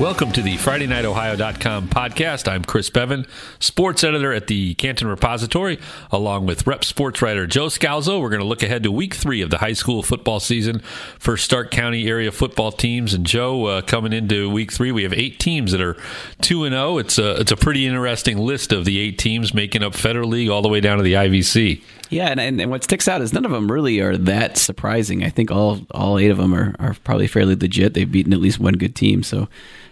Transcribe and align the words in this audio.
Welcome 0.00 0.30
to 0.34 0.42
the 0.42 0.54
FridayNightOhio.com 0.54 1.88
podcast. 1.88 2.46
I'm 2.46 2.62
Chris 2.62 2.88
Beaven, 2.88 3.26
sports 3.58 4.04
editor 4.04 4.32
at 4.32 4.46
the 4.46 4.74
Canton 4.74 5.08
Repository, 5.08 5.80
along 6.12 6.46
with 6.46 6.68
rep 6.68 6.84
sports 6.84 7.20
writer 7.20 7.48
Joe 7.48 7.66
Scalzo. 7.66 8.20
We're 8.20 8.28
going 8.28 8.40
to 8.40 8.46
look 8.46 8.62
ahead 8.62 8.84
to 8.84 8.92
week 8.92 9.14
three 9.14 9.42
of 9.42 9.50
the 9.50 9.58
high 9.58 9.72
school 9.72 10.04
football 10.04 10.38
season 10.38 10.82
for 11.18 11.36
Stark 11.36 11.72
County 11.72 12.06
area 12.06 12.30
football 12.30 12.70
teams. 12.70 13.12
And 13.12 13.26
Joe, 13.26 13.64
uh, 13.64 13.82
coming 13.82 14.12
into 14.12 14.48
week 14.48 14.70
three, 14.70 14.92
we 14.92 15.02
have 15.02 15.12
eight 15.12 15.40
teams 15.40 15.72
that 15.72 15.80
are 15.80 15.96
2 16.42 16.62
and 16.62 16.74
0. 16.74 16.98
It's 16.98 17.18
a, 17.18 17.40
it's 17.40 17.50
a 17.50 17.56
pretty 17.56 17.84
interesting 17.84 18.38
list 18.38 18.70
of 18.70 18.84
the 18.84 19.00
eight 19.00 19.18
teams 19.18 19.52
making 19.52 19.82
up 19.82 19.94
Federal 19.94 20.28
League 20.28 20.48
all 20.48 20.62
the 20.62 20.68
way 20.68 20.78
down 20.78 20.98
to 20.98 21.02
the 21.02 21.14
IVC. 21.14 21.82
Yeah, 22.08 22.28
and, 22.28 22.38
and, 22.38 22.60
and, 22.60 22.70
what 22.70 22.84
sticks 22.84 23.08
out 23.08 23.20
is 23.20 23.32
none 23.32 23.44
of 23.44 23.50
them 23.50 23.70
really 23.70 23.98
are 23.98 24.16
that 24.16 24.58
surprising. 24.58 25.24
I 25.24 25.28
think 25.28 25.50
all 25.50 25.80
all 25.90 26.18
eight 26.18 26.30
of 26.30 26.38
them 26.38 26.54
are, 26.54 26.74
are 26.78 26.94
probably 27.02 27.26
fairly 27.26 27.56
legit. 27.56 27.94
They've 27.94 28.10
beaten 28.10 28.32
at 28.32 28.38
least 28.38 28.60
one 28.60 28.74
good 28.74 28.94
team. 28.94 29.22
So, 29.22 29.48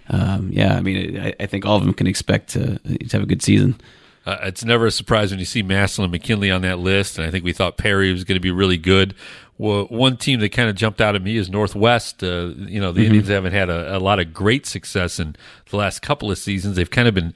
um, 0.09 0.51
yeah, 0.53 0.77
I 0.77 0.81
mean, 0.81 1.19
I, 1.21 1.35
I, 1.41 1.47
think 1.47 1.67
all 1.67 1.77
of 1.77 1.85
them 1.85 1.95
can 1.95 2.07
expect 2.07 2.51
to, 2.51 2.79
to 2.79 3.09
have 3.13 3.23
a 3.23 3.27
good 3.27 3.43
season. 3.43 3.81
Uh, 4.25 4.39
it's 4.43 4.65
never 4.65 4.87
a 4.87 4.91
surprise 4.91 5.31
when 5.31 5.39
you 5.39 5.45
see 5.45 5.63
Massillon 5.63 6.05
and 6.05 6.13
McKinley 6.13 6.51
on 6.51 6.63
that 6.63 6.79
list, 6.79 7.19
and 7.19 7.27
I 7.27 7.31
think 7.31 7.45
we 7.45 7.53
thought 7.53 7.77
Perry 7.77 8.13
was 8.13 8.25
going 8.25 8.37
to 8.37 8.41
be 8.41 8.51
really 8.51 8.77
good. 8.77 9.15
Well, 9.59 9.85
one 9.85 10.17
team 10.17 10.41
that 10.41 10.51
kind 10.51 10.69
of 10.69 10.77
jumped 10.77 11.01
out 11.01 11.15
at 11.15 11.23
me 11.23 11.37
is 11.37 11.49
Northwest. 11.49 12.23
Uh, 12.23 12.53
you 12.57 12.81
know, 12.81 12.93
the 12.93 13.01
mm-hmm. 13.01 13.07
Indians 13.07 13.29
haven't 13.29 13.53
had 13.53 13.71
a, 13.71 13.97
a 13.97 13.99
lot 13.99 14.19
of 14.19 14.35
great 14.35 14.67
success 14.67 15.19
in 15.19 15.37
the 15.71 15.77
last 15.77 16.03
couple 16.03 16.31
of 16.31 16.39
seasons. 16.39 16.77
They've 16.77 16.91
kind 16.91 17.09
of 17.09 17.15
been 17.15 17.35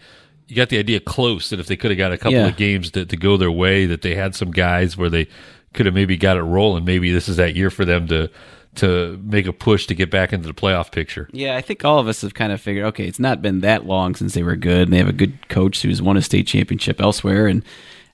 you 0.51 0.57
got 0.57 0.69
the 0.69 0.79
idea 0.79 0.99
close 0.99 1.51
that 1.51 1.61
if 1.61 1.67
they 1.67 1.77
could 1.77 1.93
have 1.93 1.99
got 1.99 2.13
a 2.13 2.19
couple 2.19 2.33
yeah. 2.33 2.49
of 2.49 2.57
games 2.57 2.91
to, 2.91 3.07
to 3.07 3.17
go 3.17 3.37
their 3.37 3.53
way, 3.53 3.87
that 3.87 4.03
they 4.03 4.17
had 4.17 4.35
some 4.35 4.51
guys 4.51 4.97
where 4.97 5.09
they 5.09 5.29
could 5.73 5.87
have 5.87 5.95
maybe 5.95 6.17
got 6.17 6.37
it 6.37 6.43
rolling. 6.43 6.85
Maybe 6.85 7.13
this 7.13 7.29
is 7.29 7.37
that 7.37 7.55
year 7.55 7.71
for 7.71 7.85
them 7.85 8.09
to 8.09 8.29
to 8.77 9.21
make 9.25 9.47
a 9.47 9.53
push 9.53 9.87
to 9.87 9.95
get 9.95 10.11
back 10.11 10.33
into 10.33 10.47
the 10.47 10.55
playoff 10.55 10.93
picture. 10.93 11.29
Yeah, 11.33 11.57
I 11.57 11.61
think 11.61 11.85
all 11.85 11.99
of 11.99 12.07
us 12.07 12.23
have 12.23 12.35
kind 12.35 12.53
of 12.53 12.61
figured, 12.61 12.87
okay, 12.87 13.07
it's 13.07 13.19
not 13.19 13.43
been 13.43 13.61
that 13.61 13.87
long 13.87 14.15
since 14.15 14.35
they 14.35 14.43
were 14.43 14.57
good, 14.57 14.83
and 14.83 14.93
they 14.93 14.99
have 14.99 15.09
a 15.09 15.13
good 15.13 15.49
coach 15.49 15.83
who's 15.83 16.01
won 16.01 16.17
a 16.17 16.23
state 16.23 16.47
championship 16.47 17.01
elsewhere, 17.01 17.47
and 17.47 17.65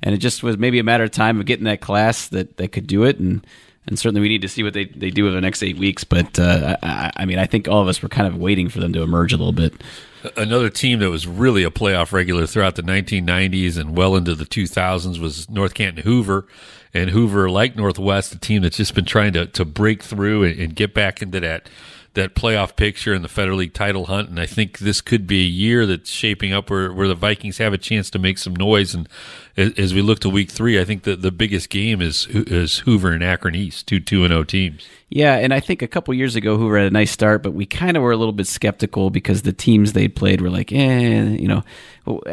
and 0.02 0.14
it 0.14 0.18
just 0.18 0.42
was 0.42 0.58
maybe 0.58 0.78
a 0.78 0.84
matter 0.84 1.04
of 1.04 1.10
time 1.10 1.40
of 1.40 1.46
getting 1.46 1.64
that 1.64 1.80
class 1.80 2.28
that 2.28 2.56
that 2.56 2.72
could 2.72 2.86
do 2.86 3.04
it, 3.04 3.18
and 3.18 3.46
and 3.86 3.98
certainly 3.98 4.20
we 4.20 4.28
need 4.28 4.42
to 4.42 4.48
see 4.48 4.62
what 4.62 4.74
they, 4.74 4.86
they 4.86 5.10
do 5.10 5.26
over 5.26 5.34
the 5.34 5.40
next 5.40 5.62
eight 5.62 5.78
weeks. 5.78 6.04
But 6.04 6.38
uh, 6.38 6.76
I, 6.82 7.12
I 7.16 7.24
mean, 7.24 7.38
I 7.38 7.46
think 7.46 7.68
all 7.68 7.80
of 7.80 7.88
us 7.88 8.02
were 8.02 8.08
kind 8.08 8.26
of 8.26 8.36
waiting 8.36 8.68
for 8.68 8.80
them 8.80 8.92
to 8.94 9.02
emerge 9.02 9.32
a 9.32 9.36
little 9.36 9.52
bit. 9.52 9.74
Another 10.36 10.70
team 10.70 10.98
that 11.00 11.10
was 11.10 11.26
really 11.26 11.62
a 11.62 11.70
playoff 11.70 12.10
regular 12.12 12.46
throughout 12.46 12.74
the 12.74 12.82
1990s 12.82 13.78
and 13.78 13.96
well 13.96 14.16
into 14.16 14.34
the 14.34 14.44
2000s 14.44 15.20
was 15.20 15.48
North 15.48 15.74
Canton 15.74 16.02
Hoover. 16.02 16.48
And 16.96 17.10
Hoover, 17.10 17.50
like 17.50 17.76
Northwest, 17.76 18.34
a 18.34 18.38
team 18.38 18.62
that's 18.62 18.78
just 18.78 18.94
been 18.94 19.04
trying 19.04 19.34
to, 19.34 19.44
to 19.46 19.66
break 19.66 20.02
through 20.02 20.44
and, 20.44 20.58
and 20.58 20.74
get 20.74 20.94
back 20.94 21.20
into 21.20 21.40
that 21.40 21.68
that 22.16 22.34
playoff 22.34 22.76
picture 22.76 23.14
and 23.14 23.24
the 23.24 23.28
Federal 23.28 23.58
League 23.58 23.72
title 23.72 24.06
hunt. 24.06 24.28
And 24.28 24.40
I 24.40 24.46
think 24.46 24.78
this 24.78 25.00
could 25.00 25.26
be 25.26 25.42
a 25.42 25.48
year 25.48 25.86
that's 25.86 26.10
shaping 26.10 26.52
up 26.52 26.68
where, 26.68 26.92
where 26.92 27.06
the 27.06 27.14
Vikings 27.14 27.58
have 27.58 27.72
a 27.72 27.78
chance 27.78 28.10
to 28.10 28.18
make 28.18 28.38
some 28.38 28.56
noise. 28.56 28.94
And 28.94 29.08
as, 29.56 29.94
we 29.94 30.02
look 30.02 30.18
to 30.20 30.28
week 30.28 30.50
three, 30.50 30.80
I 30.80 30.84
think 30.84 31.04
that 31.04 31.22
the 31.22 31.30
biggest 31.30 31.70
game 31.70 32.02
is 32.02 32.26
is 32.30 32.78
Hoover 32.78 33.12
and 33.12 33.22
Akron 33.22 33.54
East, 33.54 33.86
two 33.86 34.00
two 34.00 34.24
and 34.24 34.32
O 34.32 34.38
oh 34.38 34.44
teams. 34.44 34.86
Yeah, 35.08 35.36
and 35.36 35.54
I 35.54 35.60
think 35.60 35.82
a 35.82 35.86
couple 35.86 36.12
years 36.14 36.34
ago 36.34 36.56
Hoover 36.56 36.78
had 36.78 36.88
a 36.88 36.90
nice 36.90 37.12
start, 37.12 37.42
but 37.42 37.52
we 37.52 37.64
kind 37.64 37.96
of 37.96 38.02
were 38.02 38.12
a 38.12 38.16
little 38.16 38.32
bit 38.32 38.48
skeptical 38.48 39.10
because 39.10 39.42
the 39.42 39.52
teams 39.52 39.92
they 39.92 40.08
played 40.08 40.40
were 40.40 40.50
like, 40.50 40.72
eh, 40.72 41.22
you 41.22 41.46
know. 41.46 41.62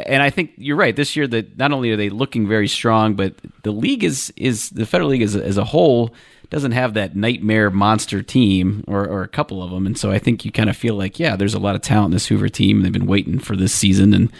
And 0.06 0.24
I 0.24 0.30
think 0.30 0.54
you're 0.58 0.76
right. 0.78 0.96
This 0.96 1.16
year, 1.16 1.28
that 1.28 1.58
not 1.58 1.72
only 1.72 1.92
are 1.92 1.98
they 1.98 2.10
looking 2.10 2.48
very 2.48 2.68
strong, 2.68 3.14
but 3.14 3.36
the 3.64 3.72
league 3.72 4.04
is 4.04 4.34
is 4.36 4.70
the 4.72 4.86
Federal 4.86 5.10
League 5.10 5.22
as 5.22 5.36
as 5.36 5.58
a 5.58 5.66
whole 5.66 6.14
doesn't 6.54 6.74
have 6.74 6.94
that 6.94 7.16
nightmare 7.16 7.72
monster 7.72 8.22
team 8.22 8.84
or, 8.88 9.08
or 9.08 9.24
a 9.24 9.28
couple 9.28 9.64
of 9.64 9.72
them. 9.72 9.88
And 9.88 9.98
so 9.98 10.12
I 10.12 10.20
think 10.20 10.46
you 10.46 10.52
kind 10.52 10.70
of 10.70 10.78
feel 10.78 10.94
like, 10.94 11.20
yeah, 11.20 11.36
there's 11.36 11.56
a 11.56 11.60
lot 11.60 11.74
of 11.74 11.82
talent 11.82 12.08
in 12.08 12.12
this 12.12 12.28
Hoover 12.28 12.48
team. 12.48 12.84
They've 12.84 12.92
been 12.92 13.08
waiting 13.08 13.40
for 13.40 13.56
this 13.56 13.74
season 13.74 14.14
and, 14.14 14.32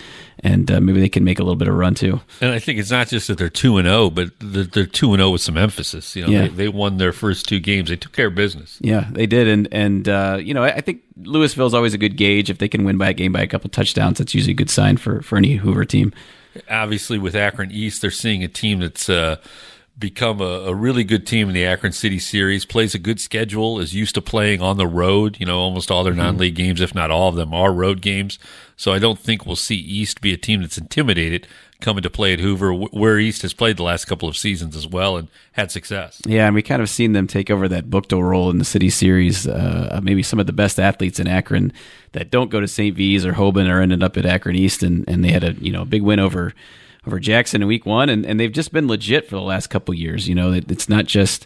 and 0.42 0.70
uh, 0.70 0.80
maybe 0.80 1.00
they 1.00 1.10
can 1.10 1.24
make 1.24 1.40
a 1.40 1.42
little 1.42 1.56
bit 1.56 1.68
of 1.68 1.74
run 1.74 1.96
too. 1.96 2.22
And 2.40 2.52
I 2.52 2.60
think 2.60 2.78
it's 2.78 2.92
not 2.92 3.08
just 3.08 3.30
that 3.30 3.40
they're 3.40 3.50
2 3.50 3.78
and 3.78 3.88
0, 3.88 4.12
but 4.12 4.30
they're 4.40 4.86
2 4.86 5.14
and 5.14 5.22
0 5.22 5.32
with 5.32 5.42
some 5.42 5.58
emphasis. 5.58 6.16
You 6.16 6.28
know, 6.28 6.30
yeah. 6.30 6.42
they, 6.44 6.50
they, 6.50 6.68
won 6.68 6.98
their 6.98 7.14
first 7.14 7.50
two 7.50 7.60
games. 7.60 7.90
They 7.90 7.96
took 7.96 8.12
care 8.12 8.28
of 8.28 8.36
business. 8.36 8.78
Yeah, 8.80 9.08
they 9.10 9.26
did. 9.26 9.48
And, 9.48 9.68
and 9.72 10.08
uh, 10.08 10.38
you 10.40 10.54
know, 10.54 10.62
I, 10.62 10.76
I 10.76 10.82
think 10.82 11.02
Louisville's 11.18 11.74
always 11.74 11.96
a 11.96 11.98
good 11.98 12.16
gauge. 12.16 12.52
If 12.52 12.60
they 12.60 12.68
can 12.68 12.84
win 12.84 13.00
by 13.00 13.10
a 13.10 13.14
game 13.14 13.32
by 13.32 13.42
a 13.42 13.48
couple 13.48 13.72
touchdowns, 13.72 14.20
that's 14.20 14.36
usually 14.36 14.52
a 14.52 14.56
good 14.56 14.70
sign 14.70 14.98
for, 14.98 15.24
for 15.24 15.36
any 15.36 15.56
Hoover 15.56 15.84
team. 15.84 16.14
Obviously, 16.70 17.18
with 17.18 17.36
Akron 17.36 17.72
East, 17.72 18.04
they're 18.04 18.12
seeing 18.12 18.44
a 18.44 18.48
team 18.48 18.82
that's. 18.82 19.10
Uh, 19.10 19.38
become 19.98 20.42
a, 20.42 20.66
a, 20.66 20.74
really 20.74 21.04
good 21.04 21.28
team 21.28 21.48
in 21.48 21.54
the 21.54 21.66
Akron 21.66 21.94
City 21.94 22.20
Series, 22.20 22.66
plays 22.66 22.96
a 22.96 23.00
good 23.00 23.20
schedule, 23.20 23.80
is 23.80 23.94
used 23.94 24.16
to 24.16 24.22
playing 24.22 24.62
on 24.62 24.78
the 24.78 24.88
road. 24.88 25.38
You 25.40 25.46
know, 25.46 25.60
almost 25.60 25.92
all 25.92 26.04
their 26.04 26.14
mm-hmm. 26.14 26.22
non 26.22 26.38
league 26.38 26.56
games, 26.56 26.82
if 26.82 26.96
not 26.96 27.12
all 27.12 27.30
of 27.30 27.36
them, 27.36 27.54
are 27.54 27.72
road 27.72 28.02
games. 28.02 28.40
So 28.76 28.92
I 28.92 29.00
don't 29.00 29.20
think 29.20 29.46
we'll 29.46 29.56
see 29.56 29.76
East 29.76 30.22
be 30.22 30.34
a 30.34 30.38
team 30.38 30.62
that's 30.62 30.78
intimidated 30.78 31.48
coming 31.80 32.02
to 32.02 32.10
play 32.10 32.34
at 32.34 32.40
Hoover, 32.40 32.74
where 32.74 33.20
East 33.20 33.42
has 33.44 33.54
played 33.54 33.78
the 33.78 33.84
last 33.84 34.06
couple 34.06 34.28
of 34.28 34.38
seasons 34.38 34.76
as 34.76 34.88
well 34.88 35.18
and 35.18 35.28
had 35.52 35.70
success. 35.70 36.22
Yeah, 36.26 36.48
and 36.48 36.56
we 36.56 36.62
kind 36.62 36.82
of 36.82 36.90
seen 36.90 37.12
them 37.12 37.28
take 37.28 37.52
over 37.52 37.68
that 37.68 37.90
Buchtel 37.90 38.28
role 38.28 38.50
in 38.50 38.58
the 38.58 38.66
City 38.66 38.90
Series. 38.90 39.48
Uh, 39.48 40.00
maybe 40.02 40.24
some 40.24 40.40
of 40.40 40.48
the 40.48 40.54
best 40.54 40.80
athletes 40.80 41.20
in 41.20 41.28
Akron 41.28 41.72
that 42.14 42.32
don't 42.32 42.50
go 42.50 42.60
to 42.60 42.68
St. 42.68 42.96
V's 42.96 43.26
or 43.26 43.34
Hoban 43.34 43.70
or 43.70 43.80
ended 43.80 44.02
up 44.02 44.18
at 44.18 44.26
Akron 44.26 44.56
East, 44.56 44.82
and, 44.82 45.08
and 45.08 45.24
they 45.24 45.32
had 45.32 45.44
a 45.44 45.54
you 45.54 45.72
know 45.72 45.84
a 45.84 45.86
big 45.86 46.02
win 46.02 46.20
over 46.20 46.54
over 47.06 47.20
Jackson 47.20 47.62
in 47.62 47.68
week 47.68 47.86
one, 47.86 48.10
and, 48.10 48.26
and 48.26 48.40
they've 48.40 48.52
just 48.52 48.72
been 48.72 48.88
legit 48.88 49.30
for 49.30 49.36
the 49.36 49.42
last 49.42 49.68
couple 49.68 49.94
years. 49.94 50.28
You 50.28 50.36
know, 50.36 50.54
it, 50.54 50.72
it's 50.72 50.90
not 50.90 51.06
just 51.06 51.46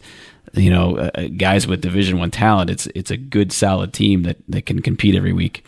you 0.53 0.69
know 0.69 0.97
uh, 0.97 1.11
uh, 1.15 1.27
guys 1.27 1.67
with 1.67 1.81
Division 1.81 2.19
One 2.19 2.31
talent. 2.31 2.69
It's 2.69 2.87
it's 2.87 3.11
a 3.11 3.17
good, 3.17 3.51
solid 3.51 3.93
team 3.93 4.23
that 4.23 4.37
that 4.47 4.65
can 4.65 4.81
compete 4.81 5.15
every 5.15 5.33
week. 5.33 5.65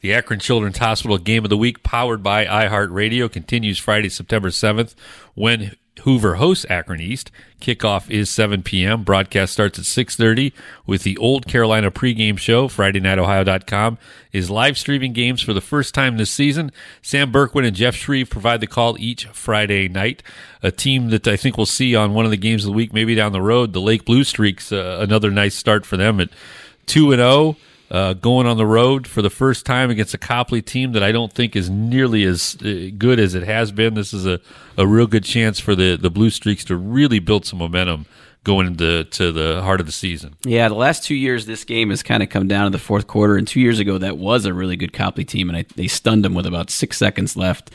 The 0.00 0.12
Akron 0.12 0.38
Children's 0.38 0.76
Hospital 0.78 1.16
Game 1.16 1.44
of 1.44 1.50
the 1.50 1.56
Week, 1.56 1.82
powered 1.82 2.22
by 2.22 2.44
iHeartRadio, 2.44 3.32
continues 3.32 3.78
Friday, 3.78 4.10
September 4.10 4.50
7th 4.50 4.94
when 5.32 5.74
Hoover 6.02 6.34
hosts 6.34 6.66
Akron 6.68 7.00
East. 7.00 7.30
Kickoff 7.60 8.10
is 8.10 8.28
7 8.28 8.62
p.m. 8.62 9.04
Broadcast 9.04 9.52
starts 9.52 9.78
at 9.78 9.84
6:30 9.84 10.52
with 10.86 11.02
the 11.02 11.16
Old 11.18 11.46
Carolina 11.46 11.90
pregame 11.90 12.38
show. 12.38 12.68
FridayNightOhio.com 12.68 13.98
is 14.32 14.50
live 14.50 14.76
streaming 14.76 15.12
games 15.12 15.40
for 15.40 15.52
the 15.52 15.60
first 15.60 15.94
time 15.94 16.16
this 16.16 16.30
season. 16.30 16.72
Sam 17.00 17.32
Berkwin 17.32 17.66
and 17.66 17.76
Jeff 17.76 17.94
Shreve 17.94 18.28
provide 18.28 18.60
the 18.60 18.66
call 18.66 18.98
each 18.98 19.26
Friday 19.26 19.88
night. 19.88 20.22
A 20.62 20.70
team 20.70 21.10
that 21.10 21.26
I 21.28 21.36
think 21.36 21.56
we'll 21.56 21.66
see 21.66 21.94
on 21.94 22.12
one 22.12 22.24
of 22.24 22.30
the 22.30 22.36
games 22.36 22.64
of 22.64 22.68
the 22.68 22.76
week, 22.76 22.92
maybe 22.92 23.14
down 23.14 23.32
the 23.32 23.40
road. 23.40 23.72
The 23.72 23.80
Lake 23.80 24.04
Blue 24.04 24.24
Streaks, 24.24 24.72
uh, 24.72 24.98
another 25.00 25.30
nice 25.30 25.54
start 25.54 25.86
for 25.86 25.96
them 25.96 26.20
at 26.20 26.30
two 26.86 27.12
and 27.12 27.20
zero. 27.20 27.56
Uh, 27.90 28.14
going 28.14 28.46
on 28.46 28.56
the 28.56 28.66
road 28.66 29.06
for 29.06 29.20
the 29.20 29.30
first 29.30 29.66
time 29.66 29.90
against 29.90 30.14
a 30.14 30.18
Copley 30.18 30.62
team 30.62 30.92
that 30.92 31.02
I 31.02 31.12
don't 31.12 31.32
think 31.32 31.54
is 31.54 31.68
nearly 31.68 32.24
as 32.24 32.56
uh, 32.62 32.88
good 32.96 33.20
as 33.20 33.34
it 33.34 33.44
has 33.44 33.72
been. 33.72 33.94
This 33.94 34.14
is 34.14 34.26
a, 34.26 34.40
a 34.76 34.86
real 34.86 35.06
good 35.06 35.22
chance 35.22 35.60
for 35.60 35.74
the, 35.74 35.96
the 35.96 36.10
Blue 36.10 36.30
Streaks 36.30 36.64
to 36.64 36.76
really 36.76 37.18
build 37.18 37.44
some 37.44 37.58
momentum 37.58 38.06
going 38.44 38.66
into 38.66 39.04
to 39.04 39.32
the 39.32 39.62
heart 39.62 39.80
of 39.80 39.86
the 39.86 39.92
season. 39.92 40.36
Yeah, 40.44 40.68
the 40.68 40.74
last 40.74 41.04
two 41.04 41.14
years, 41.14 41.46
this 41.46 41.64
game 41.64 41.90
has 41.90 42.02
kind 42.02 42.22
of 42.22 42.28
come 42.28 42.46
down 42.46 42.64
to 42.64 42.70
the 42.70 42.82
fourth 42.82 43.06
quarter. 43.06 43.36
And 43.36 43.48
two 43.48 43.60
years 43.60 43.78
ago, 43.78 43.98
that 43.98 44.18
was 44.18 44.44
a 44.44 44.54
really 44.54 44.76
good 44.76 44.92
Copley 44.92 45.24
team, 45.24 45.48
and 45.48 45.58
I, 45.58 45.64
they 45.74 45.86
stunned 45.86 46.24
them 46.24 46.34
with 46.34 46.46
about 46.46 46.70
six 46.70 46.98
seconds 46.98 47.36
left. 47.36 47.70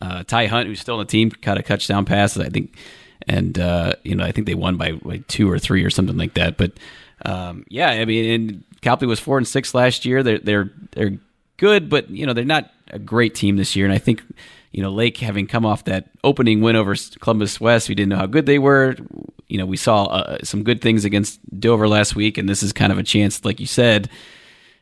Uh, 0.00 0.22
Ty 0.22 0.46
Hunt, 0.46 0.68
who's 0.68 0.80
still 0.80 0.94
on 0.94 1.00
the 1.00 1.06
team, 1.06 1.30
caught 1.30 1.58
a 1.58 1.62
touchdown 1.62 2.04
pass. 2.04 2.36
I 2.36 2.48
think, 2.48 2.76
and 3.26 3.58
uh, 3.58 3.94
you 4.04 4.14
know, 4.14 4.24
I 4.24 4.32
think 4.32 4.46
they 4.46 4.54
won 4.54 4.76
by 4.76 4.98
like 5.02 5.26
two 5.26 5.50
or 5.50 5.58
three 5.58 5.84
or 5.84 5.90
something 5.90 6.16
like 6.16 6.34
that. 6.34 6.56
But 6.56 6.72
um, 7.24 7.64
yeah, 7.68 7.90
I 7.90 8.04
mean, 8.04 8.30
and 8.30 8.64
Copley 8.82 9.06
was 9.06 9.20
four 9.20 9.38
and 9.38 9.46
six 9.46 9.74
last 9.74 10.04
year. 10.04 10.22
They're 10.22 10.38
they're 10.38 10.72
they're 10.92 11.18
good, 11.56 11.88
but 11.88 12.10
you 12.10 12.26
know 12.26 12.32
they're 12.32 12.44
not 12.44 12.70
a 12.88 12.98
great 12.98 13.34
team 13.34 13.56
this 13.56 13.76
year. 13.76 13.84
And 13.84 13.94
I 13.94 13.98
think 13.98 14.22
you 14.72 14.82
know 14.82 14.90
Lake 14.90 15.18
having 15.18 15.46
come 15.46 15.66
off 15.66 15.84
that 15.84 16.10
opening 16.24 16.60
win 16.60 16.76
over 16.76 16.94
Columbus 17.20 17.60
West, 17.60 17.88
we 17.88 17.94
didn't 17.94 18.10
know 18.10 18.16
how 18.16 18.26
good 18.26 18.46
they 18.46 18.58
were. 18.58 18.96
You 19.48 19.58
know 19.58 19.66
we 19.66 19.76
saw 19.76 20.04
uh, 20.04 20.38
some 20.42 20.64
good 20.64 20.80
things 20.80 21.04
against 21.04 21.40
Dover 21.60 21.88
last 21.88 22.16
week, 22.16 22.38
and 22.38 22.48
this 22.48 22.62
is 22.62 22.72
kind 22.72 22.92
of 22.92 22.98
a 22.98 23.02
chance, 23.02 23.44
like 23.44 23.60
you 23.60 23.66
said, 23.66 24.08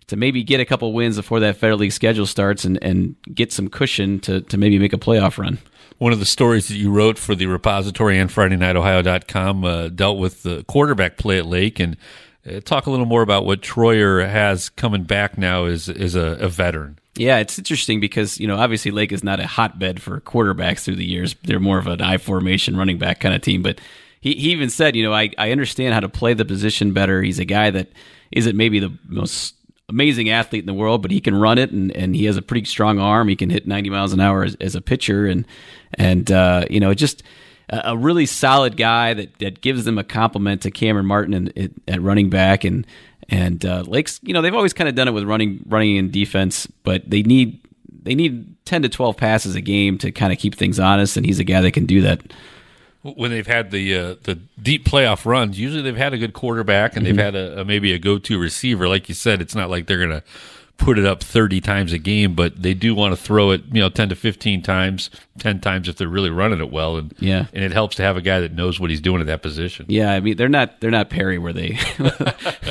to 0.06 0.16
maybe 0.16 0.42
get 0.44 0.60
a 0.60 0.64
couple 0.64 0.92
wins 0.92 1.16
before 1.16 1.40
that 1.40 1.56
Federal 1.56 1.78
League 1.78 1.92
schedule 1.92 2.26
starts 2.26 2.64
and 2.64 2.82
and 2.82 3.16
get 3.34 3.52
some 3.52 3.68
cushion 3.68 4.20
to 4.20 4.42
to 4.42 4.56
maybe 4.56 4.78
make 4.78 4.92
a 4.92 4.98
playoff 4.98 5.38
run 5.38 5.58
one 5.98 6.12
of 6.12 6.20
the 6.20 6.26
stories 6.26 6.68
that 6.68 6.76
you 6.76 6.90
wrote 6.90 7.18
for 7.18 7.34
the 7.34 7.46
repository 7.46 8.18
and 8.18 8.30
FridayNightOhio.com 8.30 9.64
uh, 9.64 9.88
dealt 9.88 10.18
with 10.18 10.44
the 10.44 10.64
quarterback 10.64 11.16
play 11.16 11.38
at 11.38 11.46
Lake, 11.46 11.80
and 11.80 11.96
talk 12.64 12.86
a 12.86 12.90
little 12.90 13.06
more 13.06 13.22
about 13.22 13.44
what 13.44 13.62
Troyer 13.62 14.28
has 14.28 14.68
coming 14.68 15.04
back 15.04 15.38
now 15.38 15.64
as 15.64 15.88
is 15.88 16.14
a, 16.14 16.36
a 16.40 16.48
veteran. 16.48 16.98
Yeah, 17.16 17.38
it's 17.38 17.58
interesting 17.58 18.00
because 18.00 18.38
you 18.38 18.46
know 18.46 18.56
obviously 18.56 18.90
Lake 18.90 19.12
is 19.12 19.24
not 19.24 19.40
a 19.40 19.46
hotbed 19.46 20.00
for 20.00 20.20
quarterbacks 20.20 20.80
through 20.80 20.96
the 20.96 21.04
years. 21.04 21.34
They're 21.44 21.60
more 21.60 21.78
of 21.78 21.86
an 21.86 22.00
I 22.00 22.18
formation 22.18 22.76
running 22.76 22.98
back 22.98 23.20
kind 23.20 23.34
of 23.34 23.42
team. 23.42 23.62
But 23.62 23.80
he, 24.20 24.34
he 24.34 24.50
even 24.50 24.70
said, 24.70 24.96
you 24.96 25.02
know, 25.02 25.12
I, 25.12 25.30
I 25.38 25.50
understand 25.50 25.94
how 25.94 26.00
to 26.00 26.08
play 26.08 26.34
the 26.34 26.44
position 26.44 26.92
better. 26.92 27.22
He's 27.22 27.38
a 27.38 27.44
guy 27.44 27.70
that 27.70 27.88
isn't 28.30 28.56
maybe 28.56 28.78
the 28.78 28.96
most 29.06 29.54
amazing 29.88 30.28
athlete 30.28 30.62
in 30.62 30.66
the 30.66 30.74
world, 30.74 31.02
but 31.02 31.10
he 31.10 31.20
can 31.20 31.34
run 31.34 31.58
it 31.58 31.70
and, 31.70 31.90
and 31.92 32.14
he 32.14 32.26
has 32.26 32.36
a 32.36 32.42
pretty 32.42 32.66
strong 32.66 32.98
arm. 32.98 33.28
He 33.28 33.36
can 33.36 33.50
hit 33.50 33.66
90 33.66 33.90
miles 33.90 34.12
an 34.12 34.20
hour 34.20 34.44
as, 34.44 34.54
as 34.56 34.74
a 34.74 34.80
pitcher 34.80 35.26
and 35.26 35.46
and 35.94 36.30
uh, 36.30 36.66
you 36.68 36.80
know 36.80 36.90
it 36.90 36.96
just 36.96 37.22
a 37.70 37.97
really 37.97 38.26
solid 38.26 38.76
guy 38.76 39.15
that, 39.15 39.38
that 39.38 39.61
gives 39.61 39.85
them 39.85 39.99
a 39.99 40.05
compliment 40.05 40.62
to 40.62 40.70
Cameron 40.70 41.06
Martin 41.06 41.35
and, 41.35 41.81
at 41.87 42.00
running 42.00 42.31
back 42.31 42.65
and 42.65 42.87
and 43.29 43.65
uh, 43.65 43.85
Lakes. 43.87 44.20
You 44.23 44.32
know 44.35 44.43
they've 44.43 44.55
always 44.55 44.73
kind 44.73 44.88
of 44.88 44.94
done 44.94 45.09
it 45.09 45.12
with 45.12 45.25
running 45.25 45.65
running 45.67 45.97
in 45.97 46.11
defense, 46.11 46.67
but 46.82 47.09
they 47.09 47.23
need 47.23 47.61
they 48.03 48.15
need 48.15 48.55
10 48.65 48.82
to 48.82 48.88
12 48.88 49.17
passes 49.17 49.55
a 49.55 49.61
game 49.61 49.99
to 49.99 50.11
kind 50.11 50.32
of 50.32 50.38
keep 50.38 50.55
things 50.55 50.79
honest, 50.79 51.17
and 51.17 51.26
he's 51.26 51.38
a 51.38 51.44
guy 51.44 51.61
that 51.61 51.73
can 51.73 51.87
do 51.87 52.03
that 52.03 52.23
when 53.03 53.31
they've 53.31 53.47
had 53.47 53.70
the 53.70 53.94
uh, 53.97 54.15
the 54.25 54.38
deep 54.61 54.85
playoff 54.85 55.25
runs, 55.25 55.59
usually 55.59 55.82
they've 55.82 55.97
had 55.97 56.12
a 56.12 56.19
good 56.19 56.32
quarterback 56.32 56.97
and 56.97 57.06
mm-hmm. 57.06 57.17
they've 57.17 57.25
had 57.25 57.35
a, 57.35 57.61
a, 57.61 57.65
maybe 57.65 57.93
a 57.93 57.99
go 57.99 58.19
to 58.19 58.38
receiver. 58.38 58.88
Like 58.88 59.09
you 59.09 59.15
said, 59.15 59.41
it's 59.41 59.55
not 59.55 59.70
like 59.70 59.87
they're 59.87 59.99
going 59.99 60.11
to 60.11 60.23
put 60.78 60.96
it 60.96 61.04
up 61.04 61.22
30 61.22 61.60
times 61.60 61.92
a 61.92 61.98
game, 61.98 62.34
but 62.34 62.62
they 62.62 62.72
do 62.72 62.94
want 62.94 63.12
to 63.12 63.20
throw 63.20 63.50
it, 63.50 63.62
you 63.72 63.80
know, 63.80 63.88
10 63.88 64.10
to 64.10 64.14
15 64.14 64.62
times, 64.62 65.10
10 65.38 65.60
times 65.60 65.88
if 65.88 65.96
they're 65.96 66.08
really 66.08 66.30
running 66.30 66.60
it 66.60 66.70
well. 66.70 66.96
And 66.96 67.12
yeah, 67.19 67.46
and 67.52 67.64
it 67.64 67.72
helps 67.72 67.96
to 67.96 68.02
have 68.04 68.16
a 68.16 68.22
guy 68.22 68.38
that 68.40 68.52
knows 68.52 68.78
what 68.78 68.88
he's 68.88 69.00
doing 69.00 69.20
at 69.20 69.26
that 69.26 69.42
position. 69.42 69.86
Yeah. 69.88 70.12
I 70.12 70.20
mean, 70.20 70.36
they're 70.36 70.48
not, 70.48 70.80
they're 70.80 70.92
not 70.92 71.10
Perry 71.10 71.36
where 71.36 71.52
they 71.52 71.78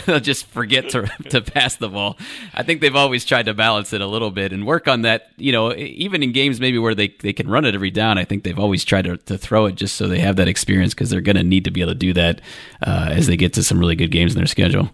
just 0.21 0.48
forget 0.48 0.89
to, 0.92 1.06
to 1.30 1.42
pass 1.42 1.75
the 1.75 1.89
ball. 1.89 2.18
I 2.54 2.63
think 2.63 2.80
they've 2.80 2.95
always 2.95 3.25
tried 3.25 3.45
to 3.48 3.54
balance 3.54 3.92
it 3.92 4.00
a 4.00 4.07
little 4.07 4.31
bit 4.31 4.53
and 4.53 4.65
work 4.65 4.88
on 4.88 5.01
that, 5.01 5.30
you 5.36 5.51
know, 5.51 5.74
even 5.75 6.24
in 6.24 6.31
games 6.31 6.62
maybe 6.62 6.80
where 6.80 6.95
they, 6.95 7.10
they 7.19 7.33
can 7.33 7.50
run 7.50 7.65
it 7.65 7.75
every 7.75 7.92
down. 7.92 8.18
I 8.18 8.24
think 8.24 8.45
they've 8.45 8.57
always 8.57 8.86
tried 8.86 9.03
to, 9.03 9.18
to 9.18 9.38
throw 9.38 9.65
it 9.65 9.75
just 9.75 9.98
so 9.98 10.07
they 10.07 10.19
have 10.19 10.38
that 10.38 10.48
experience 10.48 10.94
because 10.94 11.10
they're 11.10 11.19
going 11.19 11.36
to 11.36 11.44
need 11.44 11.65
to 11.65 11.71
be 11.71 11.81
able 11.81 11.92
to 11.92 12.00
do 12.00 12.13
that 12.13 12.39
uh, 12.81 13.10
as 13.12 13.27
they 13.27 13.36
get 13.36 13.51
to 13.53 13.63
some 13.63 13.80
really 13.80 13.95
good 13.95 14.12
games 14.12 14.33
in 14.33 14.39
their 14.39 14.48
schedule 14.48 14.89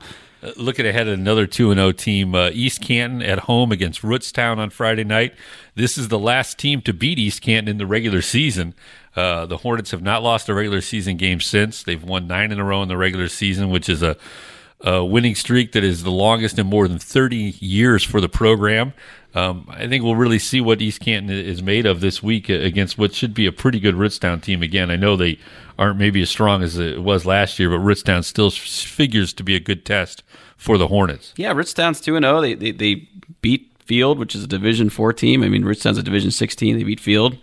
looking 0.56 0.86
ahead 0.86 1.08
at 1.08 1.14
another 1.14 1.48
2 1.48 1.74
0 1.74 1.92
team, 1.92 2.36
uh, 2.36 2.50
East 2.54 2.82
Canton 2.82 3.22
at 3.22 3.40
home 3.40 3.72
against 3.72 4.02
Rootstown 4.02 4.58
on 4.58 4.70
Friday 4.70 5.04
night. 5.04 5.34
This 5.76 5.98
is 5.98 6.10
the 6.10 6.20
last 6.20 6.58
team 6.58 6.82
to 6.82 6.94
beat 6.94 7.20
East 7.20 7.42
Canton 7.42 7.70
in 7.70 7.78
the 7.78 7.86
regular 7.86 8.22
season. 8.22 8.74
Uh, 9.16 9.46
the 9.46 9.58
Hornets 9.58 9.92
have 9.92 10.02
not 10.02 10.24
lost 10.24 10.50
a 10.50 10.54
regular 10.54 10.82
season 10.82 11.18
game 11.18 11.40
since. 11.40 11.84
They've 11.84 12.04
won 12.04 12.28
nine 12.28 12.52
in 12.52 12.60
a 12.60 12.64
row 12.64 12.82
in 12.82 12.90
the 12.90 12.98
regular 12.98 13.28
season, 13.28 13.70
which 13.70 13.88
is 13.88 14.02
a, 14.02 14.18
a 14.84 15.04
winning 15.04 15.36
streak 15.36 15.72
that 15.72 15.84
is 15.84 16.04
the 16.04 16.12
longest 16.12 16.60
in 16.60 16.68
more 16.68 16.88
than 16.88 17.00
30 17.00 17.56
years 17.60 18.04
for 18.04 18.20
the 18.20 18.30
program. 18.30 18.94
Um, 19.36 19.68
I 19.70 19.88
think 19.88 20.04
we'll 20.04 20.16
really 20.16 20.40
see 20.40 20.62
what 20.62 20.82
East 20.82 21.00
Canton 21.00 21.36
is 21.36 21.64
made 21.64 21.86
of 21.86 22.02
this 22.02 22.22
week 22.22 22.50
against 22.50 22.98
what 22.98 23.16
should 23.16 23.34
be 23.34 23.48
a 23.48 23.52
pretty 23.52 23.80
good 23.80 23.96
Rootstown 23.96 24.42
team. 24.42 24.62
Again, 24.62 24.92
I 24.92 24.96
know 24.96 25.16
they 25.16 25.40
aren't 25.80 25.98
maybe 25.98 26.22
as 26.22 26.30
strong 26.30 26.62
as 26.62 26.78
it 26.78 27.02
was 27.02 27.26
last 27.26 27.58
year, 27.58 27.70
but 27.70 27.80
Rootstown 27.80 28.24
still 28.24 28.52
figures 28.52 29.34
to 29.34 29.44
be 29.44 29.56
a 29.56 29.60
good 29.60 29.86
test 29.86 30.22
for 30.56 30.78
the 30.78 30.88
Hornets. 30.88 31.34
Yeah, 31.36 31.54
two 31.54 32.16
and 32.16 32.24
zero. 32.24 32.38
Oh. 32.38 32.42
They 32.42 32.72
they 32.72 33.08
beat 33.42 33.72
Field, 33.86 34.20
which 34.20 34.36
is 34.36 34.44
a 34.44 34.48
Division 34.48 34.90
four 34.90 35.14
team. 35.14 35.44
I 35.44 35.50
mean, 35.50 35.64
Rootstown's 35.64 35.98
a 35.98 36.04
Division 36.04 36.30
sixteen. 36.30 36.78
They 36.78 36.84
beat 36.84 37.00
Field. 37.00 37.38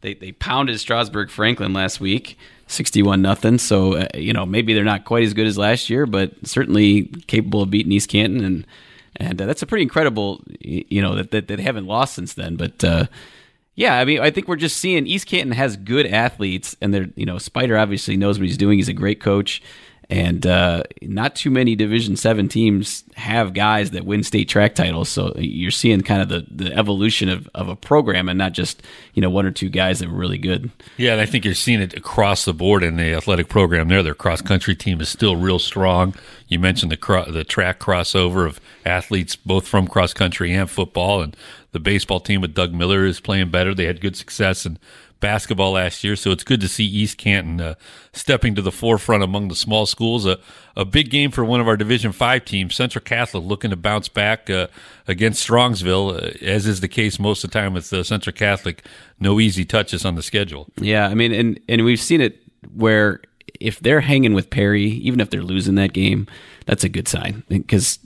They 0.00 0.14
they 0.14 0.32
pounded 0.32 0.80
Strasburg 0.80 1.30
Franklin 1.30 1.72
last 1.72 2.00
week, 2.00 2.38
sixty 2.66 3.02
one 3.02 3.22
nothing. 3.22 3.58
So 3.58 3.94
uh, 3.94 4.08
you 4.14 4.32
know 4.32 4.46
maybe 4.46 4.74
they're 4.74 4.84
not 4.84 5.04
quite 5.04 5.24
as 5.24 5.34
good 5.34 5.46
as 5.46 5.58
last 5.58 5.90
year, 5.90 6.06
but 6.06 6.32
certainly 6.44 7.04
capable 7.26 7.62
of 7.62 7.70
beating 7.70 7.92
East 7.92 8.08
Canton 8.08 8.44
and. 8.44 8.66
And 9.16 9.40
uh, 9.40 9.46
that's 9.46 9.62
a 9.62 9.66
pretty 9.66 9.84
incredible, 9.84 10.42
you 10.58 11.00
know, 11.00 11.14
that, 11.14 11.30
that, 11.30 11.46
that 11.46 11.56
they 11.58 11.62
haven't 11.62 11.86
lost 11.86 12.14
since 12.14 12.34
then. 12.34 12.56
But 12.56 12.82
uh, 12.82 13.06
yeah, 13.76 13.96
I 13.96 14.04
mean, 14.04 14.18
I 14.18 14.32
think 14.32 14.48
we're 14.48 14.56
just 14.56 14.78
seeing 14.78 15.06
East 15.06 15.28
Canton 15.28 15.52
has 15.52 15.76
good 15.76 16.04
athletes, 16.04 16.74
and 16.80 16.92
they're, 16.92 17.08
you 17.14 17.24
know, 17.24 17.38
Spider 17.38 17.78
obviously 17.78 18.16
knows 18.16 18.40
what 18.40 18.48
he's 18.48 18.58
doing. 18.58 18.76
He's 18.76 18.88
a 18.88 18.92
great 18.92 19.20
coach 19.20 19.62
and 20.14 20.46
uh, 20.46 20.84
not 21.02 21.34
too 21.34 21.50
many 21.50 21.74
division 21.74 22.16
7 22.16 22.48
teams 22.48 23.02
have 23.16 23.52
guys 23.52 23.90
that 23.90 24.04
win 24.04 24.22
state 24.22 24.48
track 24.48 24.76
titles. 24.76 25.08
So 25.08 25.32
you're 25.36 25.72
seeing 25.72 26.02
kind 26.02 26.22
of 26.22 26.28
the, 26.28 26.46
the 26.50 26.72
evolution 26.72 27.28
of, 27.28 27.48
of 27.52 27.68
a 27.68 27.74
program 27.74 28.28
and 28.28 28.38
not 28.38 28.52
just 28.52 28.80
you 29.14 29.22
know 29.22 29.30
one 29.30 29.44
or 29.44 29.50
two 29.50 29.68
guys 29.68 29.98
that 29.98 30.08
were 30.08 30.16
really 30.16 30.38
good. 30.38 30.70
Yeah 30.96 31.12
and 31.12 31.20
i 31.20 31.26
think 31.26 31.44
you're 31.44 31.54
seeing 31.54 31.80
it 31.80 31.94
across 31.94 32.44
the 32.44 32.54
board 32.54 32.84
in 32.84 32.96
the 32.96 33.12
athletic 33.12 33.48
program 33.48 33.88
there. 33.88 34.02
Their 34.04 34.14
cross 34.14 34.40
country 34.40 34.76
team 34.76 35.00
is 35.00 35.08
still 35.08 35.34
real 35.34 35.58
strong. 35.58 36.14
You 36.46 36.60
mentioned 36.60 36.92
the 36.92 36.96
cro- 36.96 37.30
the 37.30 37.44
track 37.44 37.80
crossover 37.80 38.46
of 38.46 38.60
athletes 38.86 39.34
both 39.34 39.66
from 39.66 39.88
cross 39.88 40.12
country 40.12 40.54
and 40.54 40.70
football. 40.70 41.22
And 41.22 41.36
the 41.72 41.80
baseball 41.80 42.20
team 42.20 42.40
with 42.40 42.54
doug 42.54 42.72
miller 42.72 43.04
is 43.04 43.18
playing 43.18 43.50
better. 43.50 43.74
They 43.74 43.86
had 43.86 44.00
good 44.00 44.16
success 44.16 44.64
and 44.64 44.78
basketball 45.24 45.72
last 45.72 46.04
year, 46.04 46.16
so 46.16 46.32
it's 46.32 46.44
good 46.44 46.60
to 46.60 46.68
see 46.68 46.84
East 46.84 47.16
Canton 47.16 47.58
uh, 47.58 47.74
stepping 48.12 48.54
to 48.56 48.60
the 48.60 48.70
forefront 48.70 49.22
among 49.22 49.48
the 49.48 49.54
small 49.54 49.86
schools. 49.86 50.26
A, 50.26 50.38
a 50.76 50.84
big 50.84 51.08
game 51.08 51.30
for 51.30 51.42
one 51.42 51.62
of 51.62 51.66
our 51.66 51.78
Division 51.78 52.12
Five 52.12 52.44
teams, 52.44 52.74
Central 52.74 53.02
Catholic, 53.02 53.42
looking 53.42 53.70
to 53.70 53.76
bounce 53.76 54.06
back 54.06 54.50
uh, 54.50 54.66
against 55.08 55.48
Strongsville, 55.48 56.22
uh, 56.22 56.44
as 56.44 56.66
is 56.66 56.82
the 56.82 56.88
case 56.88 57.18
most 57.18 57.42
of 57.42 57.50
the 57.50 57.58
time 57.58 57.72
with 57.72 57.90
uh, 57.90 58.02
Central 58.02 58.34
Catholic. 58.34 58.84
No 59.18 59.40
easy 59.40 59.64
touches 59.64 60.04
on 60.04 60.14
the 60.14 60.22
schedule. 60.22 60.66
Yeah, 60.76 61.08
I 61.08 61.14
mean, 61.14 61.32
and 61.32 61.58
and 61.70 61.86
we've 61.86 62.00
seen 62.00 62.20
it 62.20 62.42
where 62.74 63.22
if 63.58 63.80
they're 63.80 64.02
hanging 64.02 64.34
with 64.34 64.50
Perry, 64.50 64.84
even 64.84 65.20
if 65.20 65.30
they're 65.30 65.42
losing 65.42 65.76
that 65.76 65.94
game, 65.94 66.26
that's 66.66 66.84
a 66.84 66.88
good 66.90 67.08
sign 67.08 67.44
because 67.48 67.98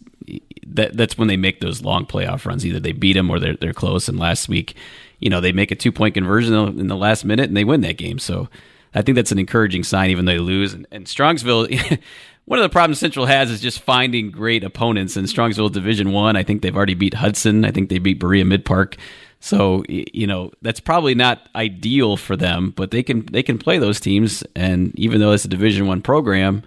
that 0.69 0.97
that's 0.97 1.19
when 1.19 1.27
they 1.27 1.37
make 1.37 1.59
those 1.59 1.83
long 1.83 2.07
playoff 2.07 2.47
runs. 2.47 2.65
Either 2.65 2.79
they 2.79 2.93
beat 2.93 3.15
them 3.15 3.29
or 3.29 3.41
they're 3.41 3.57
they're 3.57 3.73
close. 3.73 4.09
And 4.09 4.21
last 4.21 4.49
week, 4.49 4.77
you 5.19 5.31
know, 5.31 5.41
they 5.41 5.53
make 5.53 5.71
a 5.71 5.77
two 5.77 5.93
point 5.93 6.15
conversion 6.15 6.55
in 6.79 6.87
the 6.87 6.97
last 6.97 7.25
minute 7.25 7.49
and 7.49 7.57
they 7.57 7.65
win 7.65 7.81
that 7.83 7.99
game. 7.99 8.19
So 8.19 8.49
I 8.95 9.03
think 9.03 9.17
that's 9.17 9.33
an 9.33 9.39
encouraging 9.39 9.85
sign, 9.85 10.11
even 10.11 10.25
though 10.25 10.33
they 10.33 10.39
lose. 10.39 10.75
And, 10.75 10.87
and 10.91 11.07
Strongsville, 11.07 12.01
one 12.45 12.59
of 12.59 12.63
the 12.63 12.69
problems 12.69 12.99
Central 12.99 13.27
has 13.27 13.51
is 13.51 13.61
just 13.61 13.81
finding 13.81 14.31
great 14.31 14.65
opponents. 14.65 15.17
In 15.17 15.25
Strongsville 15.25 15.73
Division 15.73 16.13
One, 16.13 16.37
I, 16.37 16.41
I 16.41 16.43
think 16.43 16.63
they've 16.63 16.77
already 16.77 16.95
beat 16.95 17.15
Hudson. 17.15 17.65
I 17.65 17.71
think 17.71 17.91
they 17.91 17.99
beat 17.99 18.19
Berea 18.19 18.45
Mid 18.45 18.65
Park. 18.65 18.97
So 19.41 19.85
you 19.89 20.27
know 20.27 20.51
that's 20.63 20.81
probably 20.81 21.15
not 21.15 21.49
ideal 21.55 22.17
for 22.17 22.37
them, 22.37 22.73
but 22.75 22.91
they 22.91 23.05
can 23.05 23.25
they 23.27 23.43
can 23.43 23.59
play 23.59 23.79
those 23.79 24.01
teams. 24.01 24.43
And 24.57 24.99
even 24.99 25.21
though 25.21 25.33
it's 25.33 25.45
a 25.45 25.49
Division 25.49 25.87
One 25.87 26.03
program, 26.03 26.65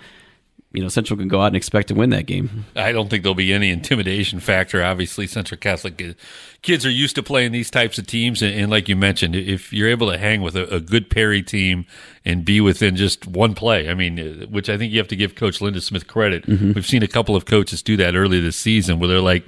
you 0.74 0.82
know 0.82 0.88
Central 0.88 1.18
can 1.18 1.28
go 1.28 1.42
out 1.42 1.48
and 1.48 1.56
expect 1.56 1.90
to 1.90 1.96
win 1.96 2.10
that 2.12 2.26
game. 2.26 2.66
I 2.76 2.92
don't 2.92 3.10
think 3.10 3.24
there'll 3.24 3.36
be 3.36 3.54
any 3.54 3.70
intimidation 3.70 4.40
factor. 4.40 4.84
Obviously, 4.84 5.28
Central 5.28 5.58
Catholic 5.58 6.16
kids 6.62 6.86
are 6.86 6.92
used 6.92 7.16
to 7.16 7.24
playing 7.24 7.52
these 7.52 7.70
types 7.70 7.98
of 7.98 8.08
teams, 8.08 8.42
and, 8.42 8.54
and 8.54 8.72
like 8.72 8.88
you 8.88 8.96
mentioned, 8.96 9.36
if 9.36 9.74
you're 9.74 9.90
able 9.90 10.10
to 10.12 10.18
hang 10.18 10.42
with 10.42 10.56
a, 10.56 10.76
a, 10.76 10.80
good 10.80 11.10
Perry 11.10 11.42
team 11.42 11.86
and 12.24 12.46
be 12.46 12.62
within 12.62 12.96
just 12.96 13.28
one 13.28 13.54
play, 13.54 13.90
I 13.90 13.94
mean, 13.94 14.20
uh, 14.20 14.46
which 14.48 14.70
I 14.70 14.78
think 14.78 14.94
you 14.94 15.00
have 15.00 15.08
to 15.10 15.16
give 15.16 15.36
Coach 15.36 15.62
Linda 15.62 15.82
Smith 15.82 16.08
credit. 16.08 16.46
Mm-hmm. 16.46 16.74
We've 16.74 16.86
seen 16.86 17.04
a 17.04 17.08
couple 17.08 17.36
of 17.36 17.46
coaches 17.46 17.82
do 17.82 17.98
that 17.98 18.16
early 18.16 18.40
this 18.40 18.58
season, 18.58 19.00
where 19.00 19.10
they're 19.10 19.20
like, 19.20 19.48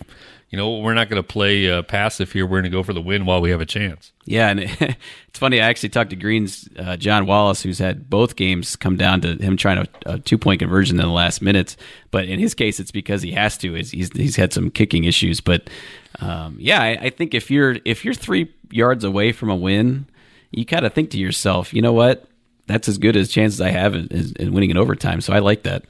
you 0.54 0.58
know, 0.58 0.78
we're 0.78 0.94
not 0.94 1.10
going 1.10 1.20
to 1.20 1.28
play 1.28 1.68
uh, 1.68 1.82
passive 1.82 2.32
here. 2.32 2.46
We're 2.46 2.62
going 2.62 2.66
to 2.66 2.70
go 2.70 2.84
for 2.84 2.94
the 2.94 3.02
win 3.02 3.26
while 3.26 3.42
we 3.42 3.50
have 3.50 3.60
a 3.60 3.66
chance. 3.66 4.12
Yeah, 4.26 4.50
and 4.50 4.60
it's 5.30 5.40
funny. 5.40 5.60
I 5.60 5.68
actually 5.68 5.90
talked 5.90 6.12
to 6.12 6.16
Green's 6.16 6.70
uh, 6.78 6.96
John 6.96 7.26
Wallace, 7.26 7.64
who's 7.64 7.80
had 7.80 8.08
both 8.08 8.36
games 8.36 8.76
come 8.76 8.96
down 8.96 9.22
to 9.22 9.34
him 9.38 9.58
trying 9.58 9.80
a, 9.80 9.88
a 10.06 10.20
two 10.20 10.38
point 10.38 10.60
conversion 10.60 11.00
in 11.00 11.08
the 11.08 11.12
last 11.12 11.42
minutes. 11.42 11.76
But 12.12 12.26
in 12.26 12.38
his 12.38 12.54
case, 12.54 12.80
it's 12.80 12.92
because 12.92 13.24
he 13.24 13.32
has 13.32 13.58
to. 13.58 13.74
He's 13.74 13.90
he's 13.90 14.36
had 14.36 14.54
some 14.54 14.70
kicking 14.70 15.06
issues. 15.06 15.42
But 15.42 15.72
um, 16.20 16.58
yeah, 16.60 16.84
I, 16.84 16.90
I, 17.02 17.10
think 17.10 17.34
if 17.34 17.50
you're 17.50 17.78
if 17.84 18.06
you're 18.06 18.14
three 18.14 18.54
yards 18.70 19.04
away 19.04 19.32
from 19.32 19.50
a 19.50 19.56
win, 19.56 20.06
you 20.52 20.68
kind 20.68 20.86
of 20.86 20.94
think 20.94 21.10
to 21.12 21.18
yourself, 21.18 21.74
you 21.74 21.82
know 21.82 21.94
what? 21.94 22.28
That's 22.68 22.88
as 22.88 23.00
good 23.00 23.16
as 23.16 23.32
chances 23.32 23.60
I 23.60 23.70
have 23.70 23.96
in, 23.96 24.36
in 24.40 24.54
winning 24.54 24.70
in 24.70 24.78
overtime. 24.78 25.20
So 25.22 25.34
I 25.34 25.40
like 25.40 25.64
that. 25.64 25.84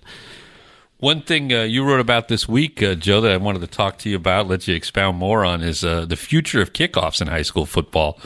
One 1.04 1.22
thing 1.22 1.52
uh, 1.52 1.64
you 1.64 1.84
wrote 1.84 2.00
about 2.00 2.30
this 2.30 2.48
week, 2.48 2.82
uh, 2.82 2.96
Joe, 2.96 3.20
that 3.20 3.32
I 3.34 3.36
wanted 3.36 3.60
to 3.60 3.68
talk 3.68 3.98
to 3.98 4.10
you 4.10 4.16
about, 4.16 4.48
let 4.48 4.70
you 4.70 4.74
expound 4.74 5.18
more 5.18 5.44
on, 5.44 5.62
is 5.62 5.84
uh, 5.84 6.06
the 6.06 6.16
future 6.16 6.62
of 6.62 6.72
kickoffs 6.72 7.20
in 7.22 7.28
high 7.28 7.42
school 7.42 7.66
football. 7.66 8.18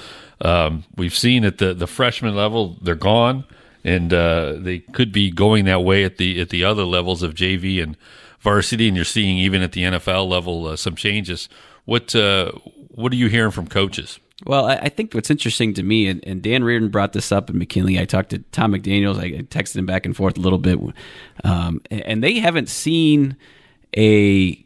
Um, 0.42 0.84
we've 0.96 1.16
seen 1.16 1.44
at 1.44 1.58
the, 1.58 1.74
the 1.74 1.88
freshman 1.88 2.36
level, 2.36 2.78
they're 2.80 2.94
gone, 2.94 3.46
and 3.84 4.14
uh, 4.14 4.58
they 4.60 4.78
could 4.78 5.12
be 5.12 5.32
going 5.32 5.66
that 5.66 5.84
way 5.84 6.04
at 6.04 6.18
the 6.18 6.40
at 6.40 6.50
the 6.50 6.64
other 6.64 6.84
levels 6.84 7.24
of 7.24 7.34
JV 7.34 7.82
and 7.82 7.98
varsity, 8.42 8.88
and 8.88 8.96
you're 8.96 9.06
seeing 9.06 9.40
even 9.40 9.64
at 9.64 9.72
the 9.72 9.82
NFL 9.82 10.30
level 10.30 10.68
uh, 10.68 10.76
some 10.76 10.96
changes. 10.96 11.50
What 11.86 12.16
uh, 12.16 12.52
what 12.90 13.12
are 13.12 13.16
you 13.16 13.28
hearing 13.28 13.50
from 13.50 13.66
coaches? 13.66 14.20
Well, 14.48 14.66
I, 14.66 14.76
I, 14.76 14.90
think 14.90 15.14
what's 15.14 15.30
interesting 15.30 15.74
to 15.74 15.84
me, 15.84 16.08
and, 16.08 16.26
and, 16.26 16.42
Dan 16.42 16.64
Reardon 16.64 16.90
brought 16.90 17.12
this 17.12 17.34
up 17.34 17.50
in 17.50 17.58
McKinley. 17.58 18.00
I 18.00 18.06
talked 18.06 18.30
to 18.30 18.40
Tom 18.54 18.72
McDaniels. 18.72 19.20
I 19.20 19.42
texted 19.42 19.76
him 19.76 19.86
back 19.86 20.06
and 20.06 20.16
forth 20.16 20.38
a 20.38 20.42
little 20.42 20.58
bit, 20.58 20.80
um, 21.44 21.82
and 21.92 22.24
they 22.24 22.40
haven't 22.40 22.70
seen 22.70 23.36
a 23.96 24.66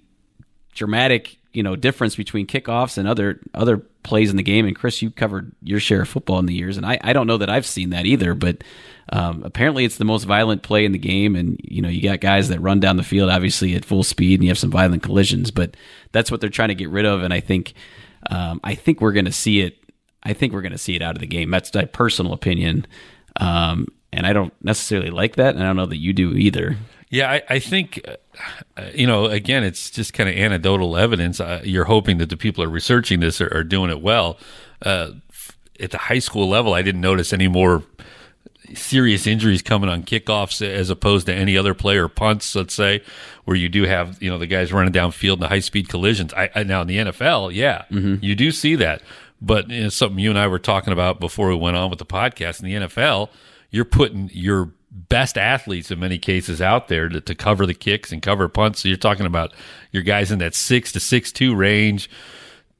dramatic 0.75 1.38
you 1.53 1.63
know 1.63 1.75
difference 1.75 2.15
between 2.15 2.47
kickoffs 2.47 2.97
and 2.97 3.07
other 3.07 3.39
other 3.53 3.77
plays 4.03 4.29
in 4.29 4.38
the 4.38 4.43
game. 4.43 4.67
And 4.67 4.75
Chris, 4.75 5.01
you 5.01 5.09
covered 5.09 5.51
your 5.63 5.79
share 5.79 6.03
of 6.03 6.09
football 6.09 6.38
in 6.38 6.45
the 6.45 6.53
years, 6.53 6.77
and 6.77 6.85
I, 6.85 7.00
I 7.01 7.13
don't 7.13 7.27
know 7.27 7.38
that 7.38 7.50
I've 7.50 7.65
seen 7.65 7.89
that 7.89 8.05
either. 8.05 8.35
But 8.35 8.63
um, 9.09 9.41
apparently, 9.43 9.83
it's 9.83 9.97
the 9.97 10.05
most 10.05 10.25
violent 10.25 10.61
play 10.61 10.85
in 10.85 10.91
the 10.91 11.00
game, 11.00 11.35
and 11.35 11.59
you 11.63 11.81
know 11.81 11.89
you 11.89 12.03
got 12.03 12.19
guys 12.19 12.50
that 12.50 12.61
run 12.61 12.79
down 12.79 12.97
the 12.97 13.03
field 13.03 13.31
obviously 13.31 13.73
at 13.73 13.83
full 13.83 14.03
speed, 14.03 14.35
and 14.35 14.43
you 14.43 14.50
have 14.51 14.59
some 14.59 14.71
violent 14.71 15.01
collisions. 15.01 15.50
But 15.50 15.75
that's 16.11 16.29
what 16.29 16.39
they're 16.39 16.51
trying 16.51 16.69
to 16.69 16.75
get 16.75 16.89
rid 16.89 17.05
of, 17.05 17.23
and 17.23 17.33
I 17.33 17.39
think 17.39 17.73
um, 18.30 18.60
I 18.63 18.75
think 18.75 19.01
we're 19.01 19.12
going 19.12 19.25
to 19.25 19.32
see 19.32 19.62
it. 19.62 19.78
I 20.24 20.34
think 20.34 20.54
we're 20.54 20.62
going 20.62 20.72
to 20.72 20.78
see 20.78 20.96
it 20.96 21.01
out 21.01 21.16
of 21.16 21.20
the 21.20 21.28
game. 21.28 21.50
That's 21.50 21.74
my 21.74 21.86
personal 21.86 22.34
opinion. 22.34 22.86
Um, 23.38 23.88
and 24.13 24.28
I 24.28 24.34
don't 24.34 24.54
necessarily 24.63 25.10
like 25.10 25.36
that, 25.38 25.56
and 25.56 25.63
I 25.63 25.68
don't 25.68 25.78
know 25.78 25.86
that 25.86 25.98
you 25.98 26.13
do 26.13 26.34
either. 26.34 26.78
Yeah, 27.10 27.32
I, 27.32 27.42
I 27.50 27.60
think, 27.60 28.06
uh, 28.78 28.84
you 28.94 29.08
know, 29.08 29.25
again, 29.25 29.63
it's 29.63 29.90
just 29.90 30.13
kind 30.13 30.30
of 30.30 30.36
anecdotal 30.36 30.96
evidence. 30.96 31.40
Uh, 31.40 31.62
you're 31.63 31.86
hoping 31.86 32.20
that 32.20 32.30
the 32.30 32.38
people 32.38 32.63
are 32.63 32.70
researching 32.70 33.20
this 33.20 33.42
are, 33.42 33.54
are 33.54 33.63
doing 33.63 33.90
it 33.90 34.01
well. 34.01 34.38
Uh, 34.82 35.12
at 35.80 35.92
the 35.92 35.98
high 35.98 36.20
school 36.20 36.48
level, 36.48 36.74
I 36.74 36.82
didn't 36.82 37.01
notice 37.01 37.34
any 37.34 37.48
more 37.48 37.84
serious 38.75 39.27
injuries 39.27 39.62
coming 39.62 39.89
on 39.89 40.03
kickoffs 40.03 40.65
as 40.65 40.89
opposed 40.89 41.25
to 41.25 41.34
any 41.34 41.58
other 41.58 41.74
player 41.74 42.08
punts, 42.08 42.56
let's 42.56 42.74
say, 42.74 43.03
where 43.46 43.58
you 43.58 43.70
do 43.70 43.84
have, 43.84 44.22
you 44.22 44.30
know, 44.30 44.38
the 44.38 44.48
guys 44.48 44.72
running 44.72 44.94
downfield 44.94 45.36
in 45.36 45.39
the 45.39 45.48
high 45.48 45.60
speed 45.60 45.89
collisions. 45.89 46.34
I, 46.34 46.50
I, 46.56 46.63
now 46.63 46.82
in 46.82 46.88
the 46.88 46.98
NFL, 46.98 47.53
yeah, 47.53 47.86
mm-hmm. 47.91 48.24
you 48.24 48.36
do 48.36 48.51
see 48.51 48.75
that. 48.75 49.01
But 49.41 49.70
you 49.70 49.84
know, 49.84 49.89
something 49.89 50.20
you 50.20 50.30
and 50.30 50.38
I 50.38 50.48
were 50.48 50.60
talking 50.60 50.94
about 50.94 51.20
before 51.20 51.50
we 51.50 51.56
went 51.56 51.75
on 51.75 51.89
with 51.89 52.00
the 52.00 52.06
podcast 52.06 52.62
in 52.62 52.65
the 52.65 52.88
NFL, 52.88 53.30
you're 53.72 53.86
putting 53.86 54.30
your 54.34 54.72
best 54.91 55.38
athletes 55.38 55.89
in 55.89 56.00
many 56.00 56.18
cases 56.18 56.62
out 56.62 56.89
there 56.89 57.10
to, 57.10 57.22
to 57.22 57.34
cover 57.34 57.65
the 57.65 57.74
kicks 57.74 58.12
and 58.12 58.22
cover 58.22 58.48
punts. 58.48 58.82
So 58.82 58.89
you're 58.89 58.98
talking 58.98 59.25
about 59.25 59.53
your 59.91 60.03
guys 60.03 60.32
in 60.32 60.39
that 60.39 60.53
six 60.53 60.91
to 60.91 61.00
six 61.00 61.32
two 61.32 61.56
range, 61.56 62.10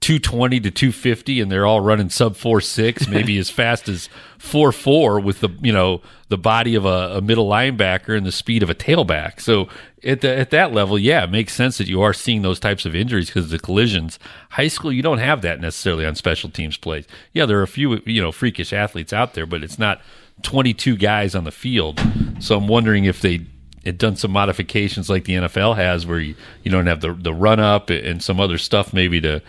two 0.02 0.20
twenty 0.20 0.60
to 0.60 0.70
two 0.70 0.92
fifty, 0.92 1.40
and 1.40 1.52
they're 1.52 1.66
all 1.66 1.80
running 1.80 2.10
sub 2.10 2.36
4.6 2.36 3.08
maybe 3.10 3.38
as 3.38 3.50
fast 3.50 3.88
as 3.88 4.10
four 4.38 4.72
four 4.72 5.20
with 5.20 5.40
the 5.40 5.50
you 5.62 5.72
know 5.72 6.02
the 6.28 6.38
body 6.38 6.76
of 6.76 6.86
a, 6.86 7.18
a, 7.18 7.22
middle 7.22 7.48
linebacker 7.48 8.16
and 8.18 8.26
the 8.26 8.32
speed 8.32 8.64
of 8.64 8.70
a 8.70 8.76
tailback. 8.76 9.40
So 9.40 9.68
at 10.04 10.22
the, 10.22 10.36
at 10.36 10.50
that 10.52 10.74
level, 10.74 10.98
yeah, 10.98 11.26
it 11.26 11.30
makes 11.30 11.54
sense 11.54 11.78
that 11.78 11.88
you 11.88 12.02
are 12.02 12.14
seeing 12.14 12.42
those 12.42 12.60
types 12.60 12.86
of 12.86 12.96
injuries 12.96 13.28
because 13.28 13.46
of 13.46 13.52
the 13.52 13.60
collisions. 13.60 14.18
High 14.52 14.70
school, 14.70 14.94
you 14.94 15.02
don't 15.02 15.18
have 15.18 15.42
that 15.42 15.60
necessarily 15.60 16.06
on 16.06 16.16
special 16.16 16.50
teams 16.50 16.78
plays. 16.78 17.06
Yeah, 17.34 17.46
there 17.46 17.60
are 17.60 17.64
a 17.64 17.68
few 17.68 18.02
you 18.06 18.22
know 18.22 18.32
freakish 18.32 18.74
athletes 18.74 19.14
out 19.14 19.34
there, 19.34 19.46
but 19.46 19.64
it's 19.64 19.78
not 19.78 20.02
22 20.42 20.98
guys 20.98 21.36
on 21.36 21.44
the 21.44 21.52
field. 21.52 22.02
So 22.40 22.58
I'm 22.58 22.68
wondering 22.68 23.06
if 23.06 23.22
they 23.22 23.46
had 23.86 23.98
done 23.98 24.16
some 24.16 24.32
modifications 24.32 25.10
like 25.10 25.26
the 25.26 25.34
NFL 25.34 25.76
has, 25.76 26.06
where 26.06 26.20
you, 26.20 26.36
you 26.64 26.72
don't 26.72 26.88
have 26.88 27.02
the 27.02 27.14
the 27.14 27.34
run 27.34 27.60
up 27.60 27.90
and 27.90 28.24
some 28.24 28.40
other 28.40 28.58
stuff 28.58 28.94
maybe 28.94 29.22
to 29.22 29.42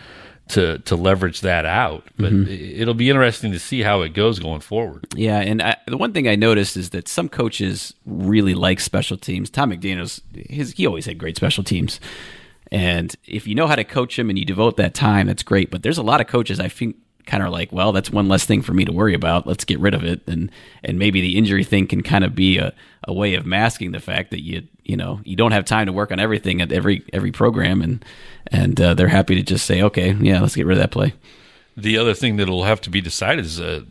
to 0.49 0.79
to 0.79 0.95
leverage 0.95 1.41
that 1.41 1.65
out. 1.65 2.03
But 2.17 2.33
mm-hmm. 2.33 2.81
it'll 2.81 2.93
be 2.93 3.09
interesting 3.09 3.51
to 3.51 3.59
see 3.59 3.81
how 3.81 4.01
it 4.01 4.13
goes 4.13 4.39
going 4.39 4.61
forward. 4.61 5.07
Yeah, 5.15 5.39
and 5.39 5.61
I, 5.61 5.77
the 5.87 5.97
one 5.97 6.13
thing 6.13 6.27
I 6.27 6.35
noticed 6.35 6.77
is 6.77 6.91
that 6.91 7.07
some 7.07 7.29
coaches 7.29 7.93
really 8.05 8.53
like 8.53 8.79
special 8.79 9.17
teams. 9.17 9.49
Tom 9.49 9.71
McDaniel's 9.71 10.21
his 10.33 10.71
he 10.73 10.85
always 10.85 11.05
had 11.05 11.17
great 11.17 11.35
special 11.35 11.63
teams. 11.63 11.99
And 12.71 13.15
if 13.25 13.45
you 13.45 13.53
know 13.53 13.67
how 13.67 13.75
to 13.75 13.83
coach 13.83 14.17
them 14.17 14.29
and 14.29 14.39
you 14.39 14.45
devote 14.45 14.77
that 14.77 14.95
time, 14.95 15.27
that's 15.27 15.43
great. 15.43 15.69
But 15.69 15.83
there's 15.83 15.99
a 15.99 16.03
lot 16.03 16.21
of 16.21 16.27
coaches 16.27 16.59
I 16.59 16.69
think 16.69 16.95
kind 17.25 17.43
of 17.43 17.51
like, 17.51 17.71
well, 17.71 17.91
that's 17.91 18.09
one 18.09 18.27
less 18.27 18.45
thing 18.45 18.61
for 18.61 18.73
me 18.73 18.85
to 18.85 18.91
worry 18.91 19.13
about. 19.13 19.47
Let's 19.47 19.65
get 19.65 19.79
rid 19.79 19.93
of 19.93 20.03
it, 20.03 20.21
and 20.27 20.51
and 20.83 20.99
maybe 20.99 21.21
the 21.21 21.37
injury 21.37 21.63
thing 21.63 21.87
can 21.87 22.03
kind 22.03 22.23
of 22.23 22.35
be 22.35 22.57
a, 22.57 22.73
a 23.07 23.13
way 23.13 23.35
of 23.35 23.45
masking 23.45 23.91
the 23.91 23.99
fact 23.99 24.31
that 24.31 24.43
you 24.43 24.63
you 24.83 24.97
know 24.97 25.21
you 25.23 25.35
don't 25.35 25.51
have 25.51 25.65
time 25.65 25.87
to 25.87 25.93
work 25.93 26.11
on 26.11 26.19
everything 26.19 26.61
at 26.61 26.71
every 26.71 27.03
every 27.13 27.31
program, 27.31 27.81
and 27.81 28.03
and 28.47 28.79
uh, 28.79 28.93
they're 28.93 29.07
happy 29.07 29.35
to 29.35 29.43
just 29.43 29.65
say, 29.65 29.81
okay, 29.81 30.13
yeah, 30.13 30.41
let's 30.41 30.55
get 30.55 30.65
rid 30.65 30.77
of 30.77 30.81
that 30.81 30.91
play. 30.91 31.13
The 31.75 31.97
other 31.97 32.13
thing 32.13 32.35
that'll 32.37 32.65
have 32.65 32.81
to 32.81 32.89
be 32.89 33.01
decided 33.01 33.45
is 33.45 33.59
uh, 33.59 33.83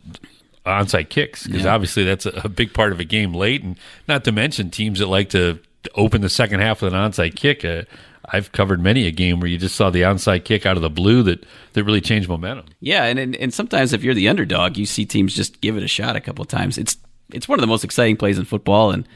onside 0.65 1.09
kicks 1.09 1.45
because 1.45 1.63
yeah. 1.63 1.73
obviously 1.73 2.03
that's 2.03 2.25
a, 2.25 2.41
a 2.45 2.49
big 2.49 2.73
part 2.73 2.91
of 2.91 2.99
a 2.99 3.05
game 3.05 3.33
late, 3.33 3.63
and 3.63 3.77
not 4.07 4.23
to 4.25 4.31
mention 4.31 4.69
teams 4.69 4.99
that 4.99 5.07
like 5.07 5.29
to 5.29 5.59
open 5.95 6.21
the 6.21 6.29
second 6.29 6.59
half 6.59 6.81
with 6.81 6.93
an 6.93 6.99
onside 6.99 7.35
kick. 7.35 7.65
Uh, 7.65 7.83
I've 8.25 8.51
covered 8.51 8.81
many 8.81 9.05
a 9.05 9.11
game 9.11 9.39
where 9.39 9.49
you 9.49 9.57
just 9.57 9.75
saw 9.75 9.89
the 9.89 10.01
onside 10.01 10.45
kick 10.45 10.65
out 10.65 10.77
of 10.77 10.81
the 10.81 10.89
blue 10.89 11.23
that, 11.23 11.45
that 11.73 11.83
really 11.83 12.01
changed 12.01 12.29
momentum. 12.29 12.65
Yeah, 12.79 13.03
and, 13.05 13.19
and, 13.19 13.35
and 13.35 13.53
sometimes 13.53 13.91
if 13.93 14.03
you're 14.03 14.13
the 14.13 14.29
underdog, 14.29 14.77
you 14.77 14.85
see 14.85 15.05
teams 15.05 15.35
just 15.35 15.59
give 15.61 15.75
it 15.77 15.83
a 15.83 15.87
shot 15.87 16.15
a 16.15 16.21
couple 16.21 16.45
times. 16.45 16.77
It's 16.77 16.97
it's 17.31 17.47
one 17.47 17.57
of 17.57 17.61
the 17.61 17.67
most 17.67 17.83
exciting 17.83 18.17
plays 18.17 18.37
in 18.37 18.45
football, 18.45 18.91
and 18.91 19.07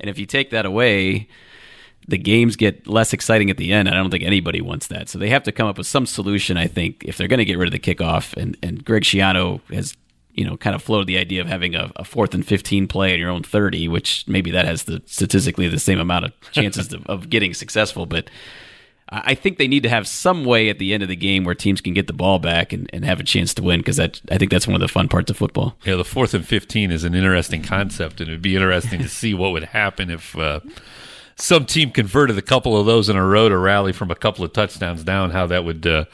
and 0.00 0.10
if 0.10 0.18
you 0.18 0.26
take 0.26 0.50
that 0.50 0.66
away, 0.66 1.28
the 2.08 2.18
games 2.18 2.56
get 2.56 2.86
less 2.86 3.12
exciting 3.12 3.50
at 3.50 3.56
the 3.56 3.72
end. 3.72 3.88
I 3.88 3.94
don't 3.94 4.10
think 4.10 4.24
anybody 4.24 4.60
wants 4.60 4.86
that, 4.88 5.08
so 5.08 5.18
they 5.18 5.28
have 5.30 5.42
to 5.44 5.52
come 5.52 5.68
up 5.68 5.78
with 5.78 5.86
some 5.86 6.06
solution. 6.06 6.56
I 6.56 6.66
think 6.66 7.04
if 7.04 7.16
they're 7.16 7.28
going 7.28 7.38
to 7.38 7.44
get 7.44 7.58
rid 7.58 7.68
of 7.68 7.72
the 7.72 7.94
kickoff, 7.94 8.36
and 8.36 8.56
and 8.62 8.84
Greg 8.84 9.02
Schiano 9.02 9.60
has 9.72 9.96
you 10.36 10.44
know, 10.44 10.56
kind 10.56 10.76
of 10.76 10.82
floated 10.82 11.06
the 11.06 11.18
idea 11.18 11.40
of 11.40 11.48
having 11.48 11.74
a, 11.74 11.90
a, 11.96 12.04
fourth 12.04 12.34
and 12.34 12.46
15 12.46 12.86
play 12.88 13.14
in 13.14 13.18
your 13.18 13.30
own 13.30 13.42
30, 13.42 13.88
which 13.88 14.24
maybe 14.28 14.50
that 14.50 14.66
has 14.66 14.84
the 14.84 15.02
statistically 15.06 15.68
the 15.68 15.78
same 15.78 15.98
amount 15.98 16.26
of 16.26 16.32
chances 16.52 16.92
of, 16.92 17.06
of 17.06 17.30
getting 17.30 17.54
successful. 17.54 18.06
But 18.06 18.30
I 19.08 19.34
think 19.34 19.58
they 19.58 19.68
need 19.68 19.84
to 19.84 19.88
have 19.88 20.08
some 20.08 20.44
way 20.44 20.68
at 20.68 20.78
the 20.78 20.92
end 20.92 21.02
of 21.02 21.08
the 21.08 21.16
game 21.16 21.44
where 21.44 21.54
teams 21.54 21.80
can 21.80 21.94
get 21.94 22.08
the 22.08 22.12
ball 22.12 22.38
back 22.38 22.72
and, 22.72 22.90
and 22.92 23.04
have 23.04 23.20
a 23.20 23.24
chance 23.24 23.54
to 23.54 23.62
win 23.62 23.80
because 23.80 23.96
that 23.96 24.20
I 24.30 24.36
think 24.36 24.50
that's 24.50 24.66
one 24.66 24.74
of 24.74 24.80
the 24.80 24.88
fun 24.88 25.08
parts 25.08 25.30
of 25.30 25.36
football. 25.36 25.76
Yeah, 25.84 25.94
the 25.94 26.04
fourth 26.04 26.34
and 26.34 26.46
15 26.46 26.90
is 26.90 27.04
an 27.04 27.14
interesting 27.14 27.62
concept, 27.62 28.20
and 28.20 28.28
it 28.28 28.32
would 28.32 28.42
be 28.42 28.56
interesting 28.56 29.00
to 29.00 29.08
see 29.08 29.32
what 29.32 29.52
would 29.52 29.64
happen 29.64 30.10
if. 30.10 30.36
Uh, 30.36 30.60
some 31.38 31.66
team 31.66 31.90
converted 31.90 32.38
a 32.38 32.42
couple 32.42 32.80
of 32.80 32.86
those 32.86 33.10
in 33.10 33.16
a 33.16 33.22
row 33.22 33.46
to 33.46 33.58
rally 33.58 33.92
from 33.92 34.10
a 34.10 34.14
couple 34.14 34.42
of 34.42 34.54
touchdowns 34.54 35.04
down, 35.04 35.32
how 35.32 35.46
that 35.46 35.66
would 35.66 35.86
uh, 35.86 36.06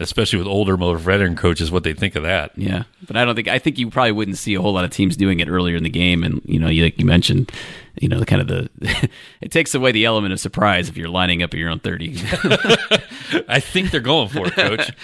especially 0.00 0.38
with 0.38 0.48
older, 0.48 0.76
more 0.76 0.96
veteran 0.96 1.36
coaches, 1.36 1.70
what 1.70 1.84
they 1.84 1.92
think 1.92 2.14
of 2.14 2.22
that. 2.22 2.52
Yeah, 2.56 2.84
but 3.06 3.16
I 3.16 3.24
don't 3.24 3.34
think 3.34 3.48
I 3.48 3.58
think 3.58 3.78
you 3.78 3.90
probably 3.90 4.12
wouldn't 4.12 4.38
see 4.38 4.54
a 4.54 4.60
whole 4.60 4.72
lot 4.72 4.84
of 4.84 4.90
teams 4.90 5.16
doing 5.16 5.40
it 5.40 5.48
earlier 5.48 5.76
in 5.76 5.82
the 5.82 5.90
game, 5.90 6.22
and 6.22 6.40
you 6.44 6.58
know, 6.58 6.68
you, 6.68 6.84
like 6.84 6.98
you 6.98 7.04
mentioned, 7.04 7.50
you 8.00 8.08
know, 8.08 8.18
the 8.18 8.26
kind 8.26 8.42
of 8.42 8.48
the 8.48 8.68
it 9.40 9.50
takes 9.50 9.74
away 9.74 9.92
the 9.92 10.04
element 10.04 10.32
of 10.32 10.40
surprise 10.40 10.88
if 10.88 10.96
you're 10.96 11.08
lining 11.08 11.42
up 11.42 11.52
at 11.52 11.58
your 11.58 11.70
own 11.70 11.80
thirty. 11.80 12.16
I 13.48 13.60
think 13.60 13.90
they're 13.90 14.00
going 14.00 14.28
for 14.28 14.46
it, 14.46 14.54
coach. 14.54 14.90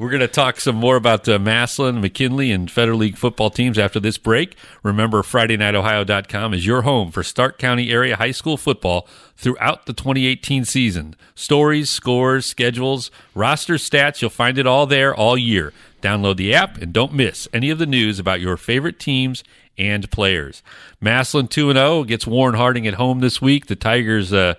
We're 0.00 0.08
going 0.08 0.20
to 0.20 0.28
talk 0.28 0.60
some 0.60 0.76
more 0.76 0.96
about 0.96 1.28
uh, 1.28 1.38
Massillon, 1.38 2.00
McKinley, 2.00 2.50
and 2.50 2.70
Federal 2.70 2.96
League 2.96 3.18
football 3.18 3.50
teams 3.50 3.78
after 3.78 4.00
this 4.00 4.16
break. 4.16 4.56
Remember, 4.82 5.20
FridayNightOhio.com 5.20 6.54
is 6.54 6.64
your 6.64 6.82
home 6.82 7.10
for 7.10 7.22
Stark 7.22 7.58
County 7.58 7.90
area 7.90 8.16
high 8.16 8.30
school 8.30 8.56
football 8.56 9.06
throughout 9.36 9.84
the 9.84 9.92
2018 9.92 10.64
season. 10.64 11.16
Stories, 11.34 11.90
scores, 11.90 12.46
schedules, 12.46 13.10
roster 13.34 13.74
stats, 13.74 14.22
you'll 14.22 14.30
find 14.30 14.56
it 14.56 14.66
all 14.66 14.86
there 14.86 15.14
all 15.14 15.36
year. 15.36 15.74
Download 16.00 16.38
the 16.38 16.54
app 16.54 16.78
and 16.78 16.94
don't 16.94 17.12
miss 17.12 17.46
any 17.52 17.68
of 17.68 17.76
the 17.76 17.84
news 17.84 18.18
about 18.18 18.40
your 18.40 18.56
favorite 18.56 18.98
teams 18.98 19.44
and 19.76 20.10
players. 20.10 20.62
Massillon 21.02 21.46
2 21.46 21.74
0 21.74 22.04
gets 22.04 22.26
Warren 22.26 22.54
Harding 22.54 22.86
at 22.86 22.94
home 22.94 23.20
this 23.20 23.42
week. 23.42 23.66
The 23.66 23.76
Tigers. 23.76 24.32
Uh, 24.32 24.54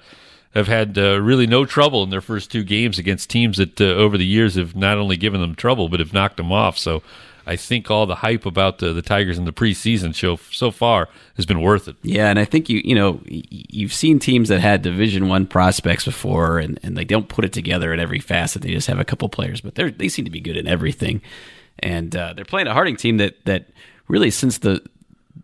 have 0.53 0.67
had 0.67 0.98
uh, 0.98 1.20
really 1.22 1.48
no 1.48 1.65
trouble 1.65 2.03
in 2.03 2.10
their 2.10 2.22
first 2.22 2.51
two 2.51 2.63
games 2.63 3.00
against 3.00 3.29
teams 3.29 3.58
that 3.58 3.79
uh, 3.79 3.86
over 3.86 4.17
the 4.17 4.25
years 4.25 4.55
have 4.55 4.75
not 4.75 4.98
only 4.98 5.17
given 5.17 5.41
them 5.41 5.55
trouble 5.55 5.89
but 5.89 6.00
have 6.00 6.13
knocked 6.13 6.38
them 6.38 6.51
off. 6.51 6.77
So 6.77 7.01
I 7.46 7.55
think 7.55 7.89
all 7.89 8.05
the 8.05 8.15
hype 8.15 8.46
about 8.46 8.79
the, 8.79 8.93
the 8.93 9.01
Tigers 9.01 9.38
in 9.38 9.46
the 9.46 9.53
preseason 9.53 10.13
show 10.13 10.38
so 10.51 10.72
far 10.72 11.10
has 11.36 11.46
been 11.46 11.62
worth 11.62 11.88
it. 11.88 11.96
Yeah, 12.03 12.29
and 12.29 12.38
I 12.38 12.46
think 12.46 12.70
you 12.70 12.81
you 12.84 12.96
know 12.96 13.22
you've 13.25 13.93
seen 13.93 14.20
teams 14.20 14.50
that 14.50 14.60
had 14.60 14.81
Division 14.81 15.27
One 15.27 15.48
prospects 15.48 16.05
before, 16.05 16.60
and, 16.60 16.79
and 16.84 16.96
they 16.96 17.05
don't 17.05 17.29
put 17.29 17.46
it 17.46 17.53
together 17.53 17.93
in 17.93 18.00
every 18.00 18.20
facet. 18.20 18.62
They 18.62 18.72
just 18.72 18.88
have 18.88 19.00
a 19.00 19.05
couple 19.05 19.27
players, 19.29 19.62
but 19.62 19.75
they 19.75 19.89
they 19.89 20.10
seem 20.10 20.25
to 20.25 20.31
be 20.31 20.41
good 20.41 20.58
in 20.58 20.67
everything. 20.67 21.22
And 21.79 22.15
uh, 22.15 22.34
they're 22.34 22.46
playing 22.46 22.67
a 22.67 22.74
Harding 22.74 22.96
team 22.96 23.17
that 23.17 23.43
that 23.46 23.70
really 24.08 24.29
since 24.29 24.60
the 24.60 24.84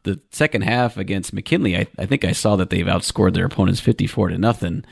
the 0.07 0.19
second 0.31 0.61
half 0.63 0.97
against 0.97 1.33
McKinley, 1.33 1.77
I, 1.77 1.87
I 1.99 2.05
think 2.05 2.25
I 2.25 2.31
saw 2.31 2.55
that 2.55 2.69
they've 2.69 2.85
outscored 2.85 3.33
their 3.33 3.45
opponents 3.45 3.79
fifty 3.79 4.07
four 4.07 4.29
to 4.29 4.37
nothing. 4.37 4.83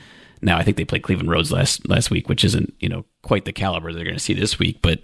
Now 0.42 0.58
I 0.58 0.62
think 0.62 0.76
they 0.76 0.84
played 0.84 1.02
Cleveland 1.02 1.30
Rhodes 1.30 1.50
last 1.50 1.88
last 1.88 2.10
week, 2.10 2.28
which 2.28 2.44
isn't 2.44 2.74
you 2.78 2.88
know 2.88 3.04
quite 3.22 3.44
the 3.44 3.52
caliber 3.52 3.92
they're 3.92 4.04
going 4.04 4.16
to 4.16 4.20
see 4.20 4.34
this 4.34 4.58
week, 4.58 4.80
but 4.82 5.00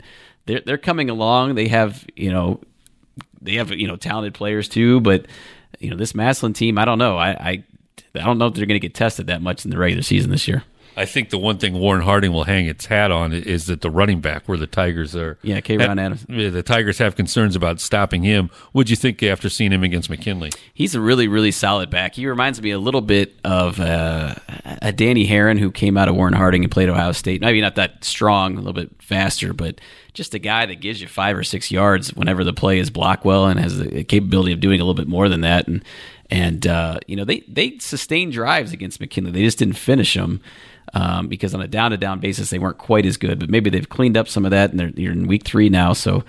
they're 0.46 0.60
they're 0.64 0.78
coming 0.78 1.10
along. 1.10 1.54
They 1.54 1.68
have 1.68 2.06
you 2.14 2.30
know 2.30 2.60
they 3.40 3.54
have 3.54 3.70
you 3.72 3.88
know 3.88 3.96
talented 3.96 4.34
players 4.34 4.68
too, 4.68 5.00
but 5.00 5.26
you 5.80 5.90
know 5.90 5.96
this 5.96 6.14
Massillon 6.14 6.52
team, 6.52 6.78
I 6.78 6.84
don't 6.84 6.98
know. 6.98 7.16
I 7.16 7.30
I, 7.30 7.64
I 8.14 8.24
don't 8.24 8.38
know 8.38 8.46
if 8.46 8.54
they're 8.54 8.66
going 8.66 8.80
to 8.80 8.86
get 8.86 8.94
tested 8.94 9.26
that 9.28 9.42
much 9.42 9.64
in 9.64 9.70
the 9.70 9.78
regular 9.78 10.02
season 10.02 10.30
this 10.30 10.46
year. 10.46 10.64
I 10.96 11.04
think 11.04 11.30
the 11.30 11.38
one 11.38 11.58
thing 11.58 11.74
Warren 11.74 12.02
Harding 12.02 12.32
will 12.32 12.44
hang 12.44 12.66
its 12.66 12.86
hat 12.86 13.10
on 13.10 13.32
is 13.32 13.66
that 13.66 13.80
the 13.80 13.90
running 13.90 14.20
back, 14.20 14.46
where 14.46 14.58
the 14.58 14.66
Tigers 14.66 15.16
are, 15.16 15.38
yeah, 15.42 15.60
K. 15.60 15.76
Ron 15.76 15.98
Adams, 15.98 16.24
the 16.28 16.62
Tigers 16.62 16.98
have 16.98 17.16
concerns 17.16 17.56
about 17.56 17.80
stopping 17.80 18.22
him. 18.22 18.50
What'd 18.72 18.90
you 18.90 18.96
think 18.96 19.22
after 19.22 19.48
seeing 19.48 19.72
him 19.72 19.82
against 19.82 20.10
McKinley? 20.10 20.50
He's 20.74 20.94
a 20.94 21.00
really, 21.00 21.28
really 21.28 21.50
solid 21.50 21.90
back. 21.90 22.14
He 22.14 22.26
reminds 22.26 22.60
me 22.60 22.70
a 22.70 22.78
little 22.78 23.00
bit 23.00 23.34
of 23.44 23.80
uh, 23.80 24.34
a 24.82 24.92
Danny 24.92 25.24
Herron 25.24 25.56
who 25.56 25.70
came 25.70 25.96
out 25.96 26.08
of 26.08 26.14
Warren 26.14 26.34
Harding 26.34 26.62
and 26.62 26.70
played 26.70 26.88
Ohio 26.88 27.12
State. 27.12 27.40
Maybe 27.40 27.60
not 27.60 27.76
that 27.76 28.04
strong, 28.04 28.54
a 28.54 28.58
little 28.58 28.72
bit 28.72 28.90
faster, 29.00 29.52
but 29.52 29.80
just 30.14 30.34
a 30.34 30.38
guy 30.38 30.66
that 30.66 30.80
gives 30.80 31.00
you 31.00 31.08
five 31.08 31.36
or 31.36 31.44
six 31.44 31.70
yards 31.70 32.12
whenever 32.12 32.44
the 32.44 32.52
play 32.52 32.78
is 32.78 32.90
blocked 32.90 33.24
well 33.24 33.46
and 33.46 33.58
has 33.58 33.78
the 33.78 34.04
capability 34.04 34.52
of 34.52 34.60
doing 34.60 34.80
a 34.80 34.84
little 34.84 34.94
bit 34.94 35.08
more 35.08 35.28
than 35.28 35.40
that. 35.40 35.66
And 35.66 35.82
and 36.30 36.66
uh, 36.66 36.98
you 37.06 37.14
know 37.14 37.24
they 37.24 37.40
they 37.40 37.78
sustained 37.78 38.32
drives 38.32 38.72
against 38.72 39.00
McKinley. 39.00 39.30
They 39.30 39.42
just 39.42 39.58
didn't 39.58 39.76
finish 39.76 40.14
them. 40.14 40.40
Um, 40.94 41.28
because 41.28 41.54
on 41.54 41.62
a 41.62 41.66
down 41.66 41.92
to 41.92 41.96
down 41.96 42.20
basis, 42.20 42.50
they 42.50 42.58
weren't 42.58 42.76
quite 42.76 43.06
as 43.06 43.16
good, 43.16 43.38
but 43.38 43.48
maybe 43.48 43.70
they've 43.70 43.88
cleaned 43.88 44.16
up 44.16 44.28
some 44.28 44.44
of 44.44 44.50
that, 44.50 44.70
and 44.70 44.78
they're, 44.78 44.90
they're 44.90 45.10
in 45.10 45.26
week 45.26 45.44
three 45.44 45.70
now. 45.70 45.94
So, 45.94 46.22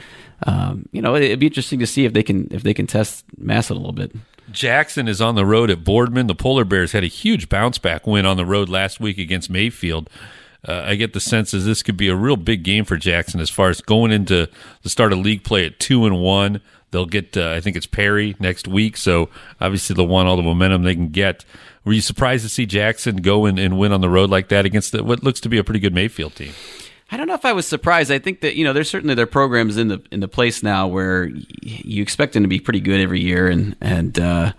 um, 0.48 0.88
you 0.94 1.02
know, 1.02 1.16
it, 1.16 1.24
it'd 1.24 1.40
be 1.40 1.48
interesting 1.48 1.80
to 1.80 1.88
see 1.88 2.06
if 2.06 2.14
they 2.14 2.24
can 2.24 2.48
if 2.50 2.64
they 2.64 2.74
can 2.74 2.88
test 2.88 3.26
Massett 3.38 3.76
a 3.76 3.80
little 3.80 3.92
bit. 3.92 4.16
Jackson 4.52 5.08
is 5.08 5.20
on 5.20 5.36
the 5.36 5.46
road 5.46 5.70
at 5.70 5.84
Boardman. 5.84 6.28
The 6.28 6.36
Polar 6.36 6.64
Bears 6.64 6.92
had 6.92 7.04
a 7.04 7.08
huge 7.08 7.50
bounce 7.50 7.78
back 7.78 8.06
win 8.08 8.26
on 8.26 8.38
the 8.38 8.46
road 8.46 8.70
last 8.70 9.00
week 9.00 9.18
against 9.18 9.50
Mayfield. 9.50 10.10
Uh, 10.66 10.84
I 10.86 10.96
get 10.96 11.14
the 11.14 11.20
sense 11.20 11.54
as 11.54 11.66
this 11.66 11.84
could 11.84 11.98
be 11.98 12.08
a 12.08 12.16
real 12.16 12.38
big 12.38 12.64
game 12.64 12.86
for 12.86 12.96
Jackson 12.96 13.40
as 13.40 13.50
far 13.50 13.70
as 13.70 13.82
going 13.82 14.12
into 14.12 14.48
the 14.82 14.90
start 14.90 15.12
of 15.12 15.20
league 15.20 15.44
play 15.44 15.66
at 15.66 15.80
two 15.80 16.06
and 16.06 16.22
one. 16.22 16.62
They'll 16.92 17.06
get, 17.06 17.36
uh, 17.36 17.52
I 17.52 17.60
think 17.60 17.76
it's 17.76 17.88
Perry 17.88 18.36
next 18.40 18.68
week, 18.68 18.98
so 18.98 19.30
obviously 19.60 19.96
they'll 19.96 20.08
want 20.08 20.28
all 20.28 20.38
the 20.38 20.44
momentum 20.44 20.84
they 20.84 20.96
can 20.96 21.10
get. 21.10 21.44
Were 21.84 21.94
you 21.94 22.02
surprised 22.02 22.44
to 22.44 22.50
see 22.50 22.66
Jackson 22.66 23.18
go 23.18 23.46
and, 23.46 23.58
and 23.60 23.78
win 23.78 23.92
on 23.92 24.02
the 24.02 24.10
road 24.10 24.30
like 24.30 24.50
that 24.50 24.66
against 24.66 24.92
the, 24.92 25.04
what 25.04 25.24
looks 25.24 25.42
to 25.42 25.50
be 25.50 25.58
a 25.58 25.64
pretty 25.64 25.80
good 25.80 25.94
Mayfield 25.94 26.36
team? 26.36 26.54
I 27.12 27.18
don't 27.18 27.28
know 27.28 27.34
if 27.34 27.46
I 27.46 27.54
was 27.54 27.68
surprised. 27.68 28.12
I 28.12 28.20
think 28.20 28.42
that 28.42 28.56
you 28.56 28.64
know 28.64 28.74
there's 28.74 28.90
certainly 28.90 29.14
their 29.14 29.28
programs 29.28 29.78
in 29.78 29.88
the 29.88 30.02
in 30.12 30.20
the 30.20 30.28
place 30.28 30.64
now 30.64 30.88
where 30.88 31.30
you 31.62 32.02
expect 32.02 32.34
them 32.34 32.42
to 32.42 32.50
be 32.50 32.60
pretty 32.60 32.80
good 32.80 33.00
every 33.00 33.22
year, 33.22 33.48
and 33.48 33.76
and 33.82 34.18
uh, 34.18 34.54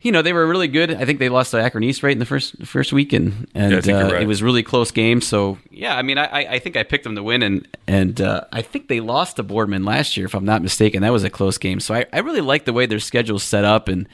you 0.00 0.12
know 0.12 0.22
they 0.22 0.32
were 0.32 0.46
really 0.46 0.68
good. 0.68 0.92
I 0.94 1.04
think 1.04 1.18
they 1.18 1.28
lost 1.28 1.50
to 1.50 1.60
Akron 1.60 1.82
East 1.84 2.02
right 2.02 2.12
in 2.12 2.18
the 2.18 2.24
first 2.26 2.64
first 2.66 2.92
week, 2.92 3.12
and 3.12 3.48
and 3.54 3.84
Yeah, 3.86 3.98
uh, 4.06 4.12
right. 4.12 4.22
it 4.22 4.26
was 4.26 4.42
really 4.42 4.62
close 4.62 4.90
game. 4.90 5.20
So 5.20 5.58
yeah, 5.70 5.96
I 5.96 6.02
mean 6.02 6.18
I 6.18 6.26
I- 6.26 6.52
I 6.54 6.58
think 6.58 6.76
I 6.76 6.82
picked 6.84 7.04
them 7.04 7.16
to 7.16 7.22
win, 7.22 7.42
and 7.42 7.66
and 7.86 8.20
uh, 8.20 8.42
I 8.52 8.62
think 8.62 8.88
they 8.88 9.00
lost 9.00 9.36
to 9.36 9.42
Boardman 9.42 9.84
last 9.84 10.16
year 10.16 10.26
if 10.26 10.34
I'm 10.34 10.44
not 10.44 10.62
mistaken. 10.62 11.02
That 11.02 11.12
was 11.12 11.24
a 11.24 11.30
close 11.30 11.58
game. 11.58 11.80
So 11.80 11.94
I, 11.94 12.06
I 12.12 12.20
really 12.20 12.40
like 12.40 12.64
the 12.64 12.72
way 12.72 12.86
their 12.86 13.00
schedule's 13.00 13.42
set 13.42 13.64
up, 13.64 13.88
and 13.88 14.08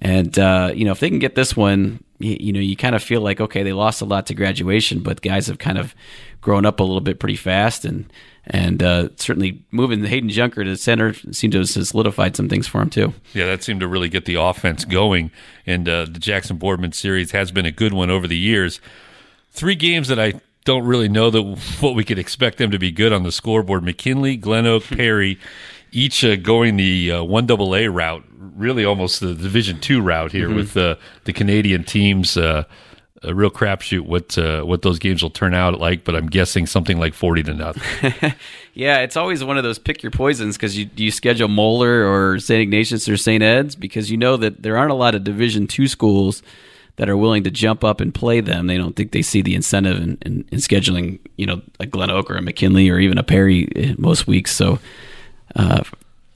and 0.00 0.38
uh, 0.38 0.72
you 0.74 0.84
know 0.84 0.92
if 0.92 1.00
they 1.00 1.08
can 1.08 1.18
get 1.18 1.34
this 1.34 1.56
one, 1.56 2.02
you, 2.20 2.36
you 2.38 2.52
know 2.52 2.60
you 2.60 2.76
kind 2.76 2.94
of 2.94 3.02
feel 3.02 3.20
like 3.20 3.40
okay 3.40 3.62
they 3.62 3.72
lost 3.72 4.00
a 4.00 4.04
lot 4.04 4.26
to 4.26 4.34
graduation, 4.34 5.00
but 5.00 5.20
guys 5.20 5.48
have 5.48 5.58
kind 5.58 5.78
of 5.78 5.94
grown 6.40 6.64
up 6.64 6.80
a 6.80 6.82
little 6.82 7.00
bit 7.00 7.18
pretty 7.18 7.36
fast, 7.36 7.84
and 7.84 8.10
and 8.46 8.82
uh, 8.82 9.08
certainly 9.16 9.62
moving 9.70 10.04
Hayden 10.04 10.28
Junker 10.30 10.64
to 10.64 10.76
center 10.76 11.14
seemed 11.32 11.52
to 11.52 11.58
have 11.58 11.68
solidified 11.68 12.36
some 12.36 12.48
things 12.48 12.66
for 12.66 12.80
him 12.80 12.90
too. 12.90 13.12
Yeah, 13.34 13.46
that 13.46 13.62
seemed 13.62 13.80
to 13.80 13.88
really 13.88 14.08
get 14.08 14.24
the 14.24 14.36
offense 14.36 14.84
going. 14.84 15.30
And 15.66 15.88
uh, 15.88 16.04
the 16.04 16.18
Jackson 16.18 16.56
Boardman 16.56 16.92
series 16.92 17.32
has 17.32 17.52
been 17.52 17.66
a 17.66 17.70
good 17.70 17.92
one 17.92 18.10
over 18.10 18.26
the 18.26 18.38
years. 18.38 18.80
Three 19.50 19.74
games 19.74 20.08
that 20.08 20.18
I 20.18 20.40
don't 20.64 20.84
really 20.84 21.08
know 21.08 21.30
that 21.30 21.42
what 21.80 21.94
we 21.94 22.04
could 22.04 22.18
expect 22.18 22.58
them 22.58 22.70
to 22.70 22.78
be 22.78 22.90
good 22.90 23.12
on 23.12 23.22
the 23.22 23.32
scoreboard: 23.32 23.82
McKinley, 23.82 24.36
Glen 24.36 24.66
Oak, 24.66 24.84
Perry, 24.90 25.38
each 25.92 26.24
uh, 26.24 26.36
going 26.36 26.76
the 26.76 27.12
uh, 27.12 27.22
one 27.22 27.46
double 27.46 27.74
A 27.74 27.88
route, 27.88 28.24
really 28.38 28.84
almost 28.84 29.20
the 29.20 29.34
Division 29.34 29.80
two 29.80 30.00
route 30.00 30.32
here 30.32 30.52
with 30.52 30.76
uh, 30.76 30.96
the 31.24 31.32
Canadian 31.32 31.84
teams. 31.84 32.36
Uh, 32.36 32.64
a 33.22 33.34
real 33.34 33.50
crapshoot 33.50 34.00
what 34.00 34.38
uh, 34.38 34.62
what 34.62 34.80
those 34.80 34.98
games 34.98 35.22
will 35.22 35.28
turn 35.28 35.52
out 35.52 35.78
like, 35.78 36.04
but 36.04 36.16
I'm 36.16 36.28
guessing 36.28 36.66
something 36.66 36.98
like 36.98 37.12
forty 37.12 37.42
to 37.42 37.54
nothing. 37.54 38.32
Yeah, 38.72 39.00
it's 39.00 39.16
always 39.16 39.42
one 39.42 39.58
of 39.58 39.64
those 39.64 39.78
pick 39.78 40.02
your 40.02 40.12
poisons 40.12 40.56
because 40.56 40.78
you 40.78 40.88
you 40.96 41.10
schedule 41.10 41.48
Moeller 41.48 42.06
or 42.06 42.38
St. 42.38 42.62
Ignatius 42.62 43.08
or 43.08 43.16
St. 43.16 43.42
Ed's 43.42 43.74
because 43.74 44.10
you 44.10 44.16
know 44.16 44.36
that 44.36 44.62
there 44.62 44.78
aren't 44.78 44.92
a 44.92 44.94
lot 44.94 45.14
of 45.14 45.24
Division 45.24 45.66
two 45.66 45.88
schools 45.88 46.42
that 46.96 47.08
are 47.08 47.16
willing 47.16 47.42
to 47.44 47.50
jump 47.50 47.82
up 47.82 48.00
and 48.00 48.14
play 48.14 48.40
them. 48.40 48.68
They 48.68 48.76
don't 48.76 48.94
think 48.94 49.12
they 49.12 49.22
see 49.22 49.42
the 49.42 49.54
incentive 49.54 49.96
in, 49.96 50.18
in, 50.22 50.44
in 50.52 50.58
scheduling, 50.58 51.18
you 51.36 51.46
know, 51.46 51.62
a 51.78 51.86
Glen 51.86 52.10
Oak 52.10 52.30
or 52.30 52.36
a 52.36 52.42
McKinley 52.42 52.88
or 52.90 52.98
even 52.98 53.18
a 53.18 53.22
Perry 53.22 53.94
most 53.98 54.26
weeks. 54.26 54.52
So, 54.52 54.78
uh, 55.56 55.82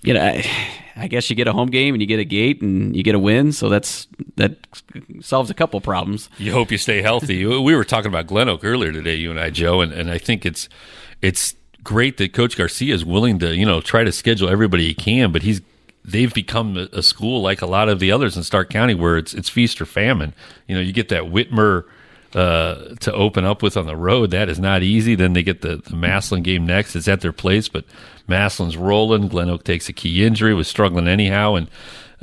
you 0.03 0.15
know, 0.15 0.23
I, 0.23 0.45
I 0.97 1.09
guess 1.09 1.29
you 1.29 1.37
get 1.37 1.49
a 1.49 1.53
home 1.53 1.71
game 1.71 1.95
and 1.95 2.01
you 2.01 2.07
get 2.07 2.21
a 2.21 2.25
gate 2.25 2.63
and 2.63 2.95
you 2.95 3.03
get 3.03 3.15
a 3.15 3.19
win. 3.19 3.53
So 3.53 3.69
that's 3.69 4.07
that 4.37 4.57
solves 5.21 5.51
a 5.51 5.55
couple 5.55 5.81
problems. 5.81 6.29
You 6.39 6.53
hope 6.53 6.71
you 6.71 6.79
stay 6.79 7.03
healthy. 7.03 7.45
we 7.47 7.75
were 7.75 7.85
talking 7.85 8.09
about 8.09 8.27
Glen 8.27 8.49
Oak 8.49 8.65
earlier 8.65 8.93
today, 8.93 9.15
you 9.15 9.31
and 9.31 9.41
I, 9.41 9.51
Joe, 9.51 9.81
and, 9.81 9.93
and 9.93 10.11
I 10.11 10.19
think 10.19 10.47
it's 10.47 10.69
it's 11.23 11.55
great 11.83 12.17
that 12.19 12.33
Coach 12.33 12.57
Garcia 12.57 12.95
is 12.95 13.05
willing 13.05 13.39
to 13.41 13.55
you 13.55 13.67
know 13.67 13.81
try 13.81 14.05
to 14.05 14.13
schedule 14.13 14.49
everybody 14.49 14.85
he 14.85 14.95
can, 14.95 15.33
but 15.33 15.43
he's 15.43 15.61
they've 16.05 16.33
become 16.35 16.77
a, 16.77 16.89
a 16.93 17.03
school 17.03 17.41
like 17.41 17.63
a 17.63 17.67
lot 17.67 17.89
of 17.89 17.99
the 17.99 18.13
others 18.13 18.37
in 18.37 18.43
Stark 18.43 18.71
County 18.71 18.95
where 18.95 19.17
it's 19.17 19.35
it's 19.35 19.49
feast 19.49 19.81
or 19.81 19.87
famine. 19.87 20.35
You 20.69 20.77
know, 20.77 20.81
you 20.81 20.93
get 20.93 21.09
that 21.09 21.25
Whitmer. 21.25 21.85
Uh, 22.35 22.97
to 22.97 23.13
open 23.13 23.45
up 23.45 23.63
with 23.63 23.77
on 23.77 23.87
the 23.87 23.95
road, 23.95 24.33
that 24.33 24.49
is 24.49 24.59
not 24.59 24.83
easy. 24.83 25.15
Then 25.15 25.35
they 25.35 25.45
get 25.45 25.61
the, 25.61 25.77
the 25.77 25.95
Massillon 25.95 26.43
game 26.43 26.67
next. 26.67 26.97
It's 26.97 27.07
at 27.07 27.21
their 27.21 27.33
place, 27.33 27.69
but 27.69 27.85
Massillon's 28.27 28.77
rolling. 28.77 29.29
Glen 29.29 29.49
Oak 29.49 29.63
takes 29.63 29.89
a 29.89 29.93
key 29.93 30.25
injury, 30.25 30.53
was 30.53 30.67
struggling 30.67 31.07
anyhow, 31.07 31.55
and 31.55 31.69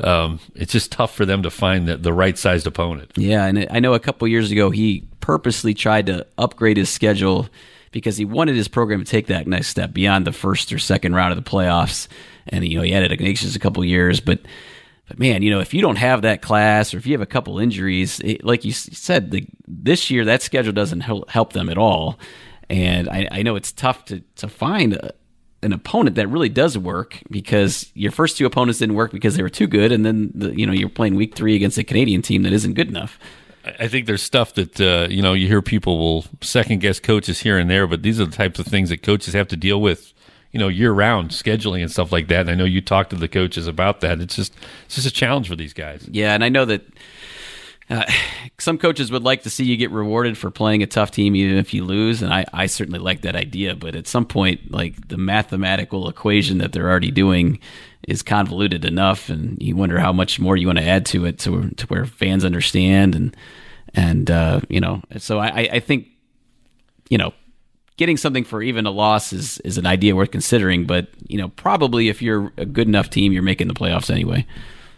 um, 0.03 0.39
it's 0.55 0.73
just 0.73 0.91
tough 0.91 1.15
for 1.15 1.25
them 1.25 1.43
to 1.43 1.49
find 1.49 1.87
the, 1.87 1.97
the 1.97 2.13
right 2.13 2.37
sized 2.37 2.67
opponent. 2.67 3.11
Yeah, 3.15 3.45
and 3.45 3.67
I 3.69 3.79
know 3.79 3.93
a 3.93 3.99
couple 3.99 4.27
years 4.27 4.51
ago 4.51 4.69
he 4.69 5.05
purposely 5.19 5.73
tried 5.73 6.07
to 6.07 6.25
upgrade 6.37 6.77
his 6.77 6.89
schedule 6.89 7.47
because 7.91 8.17
he 8.17 8.25
wanted 8.25 8.55
his 8.55 8.67
program 8.67 9.03
to 9.03 9.09
take 9.09 9.27
that 9.27 9.47
next 9.47 9.67
step 9.67 9.93
beyond 9.93 10.25
the 10.25 10.31
first 10.31 10.71
or 10.73 10.79
second 10.79 11.13
round 11.13 11.37
of 11.37 11.43
the 11.43 11.49
playoffs. 11.49 12.07
And 12.47 12.65
you 12.65 12.77
know 12.77 12.83
he 12.83 12.91
had 12.91 13.03
it 13.03 13.11
Ignatius 13.11 13.55
a 13.55 13.59
couple 13.59 13.83
years, 13.85 14.19
but 14.19 14.39
but 15.11 15.19
man, 15.19 15.41
you 15.41 15.51
know 15.51 15.59
if 15.59 15.73
you 15.73 15.81
don't 15.81 15.97
have 15.97 16.21
that 16.21 16.41
class 16.41 16.93
or 16.93 16.97
if 16.97 17.05
you 17.05 17.11
have 17.11 17.21
a 17.21 17.25
couple 17.25 17.59
injuries, 17.59 18.21
it, 18.21 18.45
like 18.45 18.63
you 18.63 18.71
said, 18.71 19.31
the, 19.31 19.45
this 19.67 20.09
year 20.09 20.23
that 20.23 20.41
schedule 20.41 20.71
doesn't 20.71 21.01
help, 21.01 21.51
them 21.51 21.67
at 21.67 21.77
all. 21.77 22.17
And 22.69 23.09
I, 23.09 23.27
I 23.29 23.41
know 23.43 23.57
it's 23.57 23.73
tough 23.73 24.05
to 24.05 24.21
to 24.37 24.47
find. 24.47 24.93
A, 24.93 25.11
an 25.63 25.73
opponent 25.73 26.15
that 26.15 26.27
really 26.27 26.49
does 26.49 26.75
work 26.75 27.19
because 27.29 27.91
your 27.93 28.11
first 28.11 28.35
two 28.35 28.47
opponents 28.47 28.79
didn't 28.79 28.95
work 28.95 29.11
because 29.11 29.35
they 29.35 29.43
were 29.43 29.49
too 29.49 29.67
good, 29.67 29.91
and 29.91 30.03
then 30.03 30.31
the, 30.33 30.57
you 30.57 30.65
know 30.65 30.73
you're 30.73 30.89
playing 30.89 31.13
week 31.13 31.35
three 31.35 31.55
against 31.55 31.77
a 31.77 31.83
Canadian 31.83 32.23
team 32.23 32.41
that 32.41 32.51
isn't 32.51 32.73
good 32.73 32.87
enough. 32.87 33.19
I 33.63 33.87
think 33.87 34.07
there's 34.07 34.23
stuff 34.23 34.55
that 34.55 34.81
uh, 34.81 35.07
you 35.07 35.21
know 35.21 35.33
you 35.33 35.47
hear 35.47 35.61
people 35.61 35.99
will 35.99 36.25
second 36.41 36.79
guess 36.79 36.99
coaches 36.99 37.41
here 37.41 37.59
and 37.59 37.69
there, 37.69 37.85
but 37.85 38.01
these 38.01 38.19
are 38.19 38.25
the 38.25 38.35
types 38.35 38.59
of 38.59 38.65
things 38.65 38.89
that 38.89 39.03
coaches 39.03 39.35
have 39.35 39.49
to 39.49 39.55
deal 39.55 39.79
with, 39.79 40.13
you 40.51 40.59
know, 40.59 40.67
year 40.67 40.91
round 40.91 41.31
scheduling 41.31 41.81
and 41.81 41.91
stuff 41.91 42.11
like 42.11 42.27
that. 42.27 42.41
And 42.41 42.49
I 42.49 42.55
know 42.55 42.65
you 42.65 42.81
talked 42.81 43.11
to 43.11 43.15
the 43.15 43.27
coaches 43.27 43.67
about 43.67 44.01
that. 44.01 44.19
It's 44.19 44.35
just 44.35 44.53
it's 44.85 44.95
just 44.95 45.07
a 45.07 45.11
challenge 45.11 45.47
for 45.47 45.55
these 45.55 45.73
guys. 45.73 46.07
Yeah, 46.11 46.33
and 46.33 46.43
I 46.43 46.49
know 46.49 46.65
that 46.65 46.81
uh, 47.89 48.05
some 48.57 48.77
coaches 48.77 49.11
would 49.11 49.23
like 49.23 49.43
to 49.43 49.49
see 49.49 49.65
you 49.65 49.75
get 49.77 49.91
rewarded 49.91 50.37
for 50.37 50.49
playing 50.49 50.81
a 50.81 50.87
tough 50.87 51.11
team 51.11 51.35
even 51.35 51.57
if 51.57 51.73
you 51.73 51.83
lose, 51.83 52.21
and 52.21 52.33
I, 52.33 52.45
I 52.53 52.65
certainly 52.67 52.99
like 52.99 53.21
that 53.21 53.35
idea. 53.35 53.75
But 53.75 53.95
at 53.95 54.07
some 54.07 54.25
point, 54.25 54.71
like 54.71 55.09
the 55.09 55.17
mathematical 55.17 56.07
equation 56.07 56.57
that 56.59 56.71
they're 56.71 56.89
already 56.89 57.11
doing 57.11 57.59
is 58.07 58.23
convoluted 58.23 58.85
enough, 58.85 59.29
and 59.29 59.61
you 59.61 59.75
wonder 59.75 59.99
how 59.99 60.13
much 60.13 60.39
more 60.39 60.57
you 60.57 60.67
want 60.67 60.79
to 60.79 60.87
add 60.87 61.05
to 61.07 61.25
it 61.25 61.39
to 61.39 61.69
to 61.71 61.87
where 61.87 62.05
fans 62.05 62.45
understand 62.45 63.15
and 63.15 63.35
and 63.93 64.31
uh, 64.31 64.61
you 64.69 64.79
know. 64.79 65.01
So 65.17 65.39
I, 65.39 65.69
I 65.73 65.79
think 65.79 66.07
you 67.09 67.17
know 67.17 67.33
getting 67.97 68.17
something 68.17 68.43
for 68.43 68.61
even 68.61 68.85
a 68.85 68.91
loss 68.91 69.33
is 69.33 69.59
is 69.59 69.77
an 69.77 69.85
idea 69.85 70.15
worth 70.15 70.31
considering. 70.31 70.85
But 70.85 71.07
you 71.27 71.37
know, 71.37 71.49
probably 71.49 72.09
if 72.09 72.21
you're 72.21 72.51
a 72.57 72.65
good 72.65 72.87
enough 72.87 73.09
team, 73.09 73.31
you're 73.31 73.43
making 73.43 73.67
the 73.67 73.73
playoffs 73.73 74.09
anyway. 74.09 74.45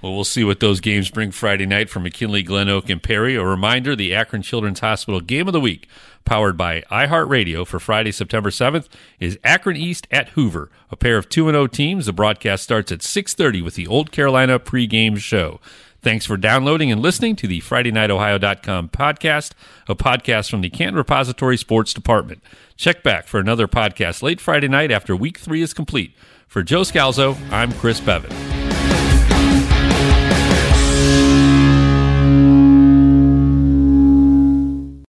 Well, 0.04 0.16
we'll 0.16 0.26
see 0.26 0.44
what 0.44 0.60
those 0.60 0.82
games 0.82 1.10
bring 1.10 1.32
Friday 1.32 1.66
night 1.66 1.90
for 1.90 2.02
McKinley, 2.02 2.44
Glen 2.44 2.68
Oak, 2.68 2.90
and 2.90 3.02
Perry. 3.02 3.36
A 3.36 3.46
reminder 3.46 3.96
the 3.96 4.14
Akron 4.14 4.42
Children's 4.42 4.82
Hospital 4.82 5.22
Game 5.22 5.48
of 5.48 5.54
the 5.54 5.62
Week, 5.62 5.88
powered 6.26 6.58
by 6.58 6.82
iHeartRadio 6.92 7.66
for 7.66 7.80
Friday, 7.80 8.12
September 8.12 8.50
7th, 8.50 8.90
is 9.22 9.40
Akron 9.46 9.78
East 9.78 10.06
at 10.12 10.28
Hoover. 10.30 10.70
A 10.92 10.98
pair 10.98 11.16
of 11.16 11.30
2 11.30 11.46
0 11.46 11.68
teams. 11.68 12.06
The 12.06 12.12
broadcast 12.12 12.66
starts 12.66 12.92
at 12.92 13.00
6.30 13.00 13.64
with 13.64 13.76
the 13.76 13.88
Old 13.88 14.12
Carolina 14.12 14.60
pregame 14.60 15.18
show. 15.20 15.62
Thanks 16.04 16.26
for 16.26 16.36
downloading 16.36 16.92
and 16.92 17.02
listening 17.02 17.38
to 17.38 17.48
the 17.48 17.62
FridayNightOhio.com 17.62 18.90
podcast, 18.90 19.54
a 19.88 19.96
podcast 19.96 20.50
from 20.52 20.60
the 20.60 20.70
Canton 20.70 20.98
Repository 20.98 21.56
Sports 21.56 21.94
Department. 21.94 22.44
Check 22.76 23.04
back 23.04 23.26
for 23.26 23.40
another 23.40 23.70
podcast 23.70 24.22
late 24.22 24.42
Friday 24.42 24.68
night 24.68 24.92
after 24.92 25.16
week 25.16 25.38
three 25.38 25.62
is 25.62 25.74
complete. 25.74 26.14
For 26.46 26.62
Joe 26.62 26.82
Scalzo, 26.82 27.38
I'm 27.52 27.72
Chris 27.72 28.02
Beaven. 28.02 28.63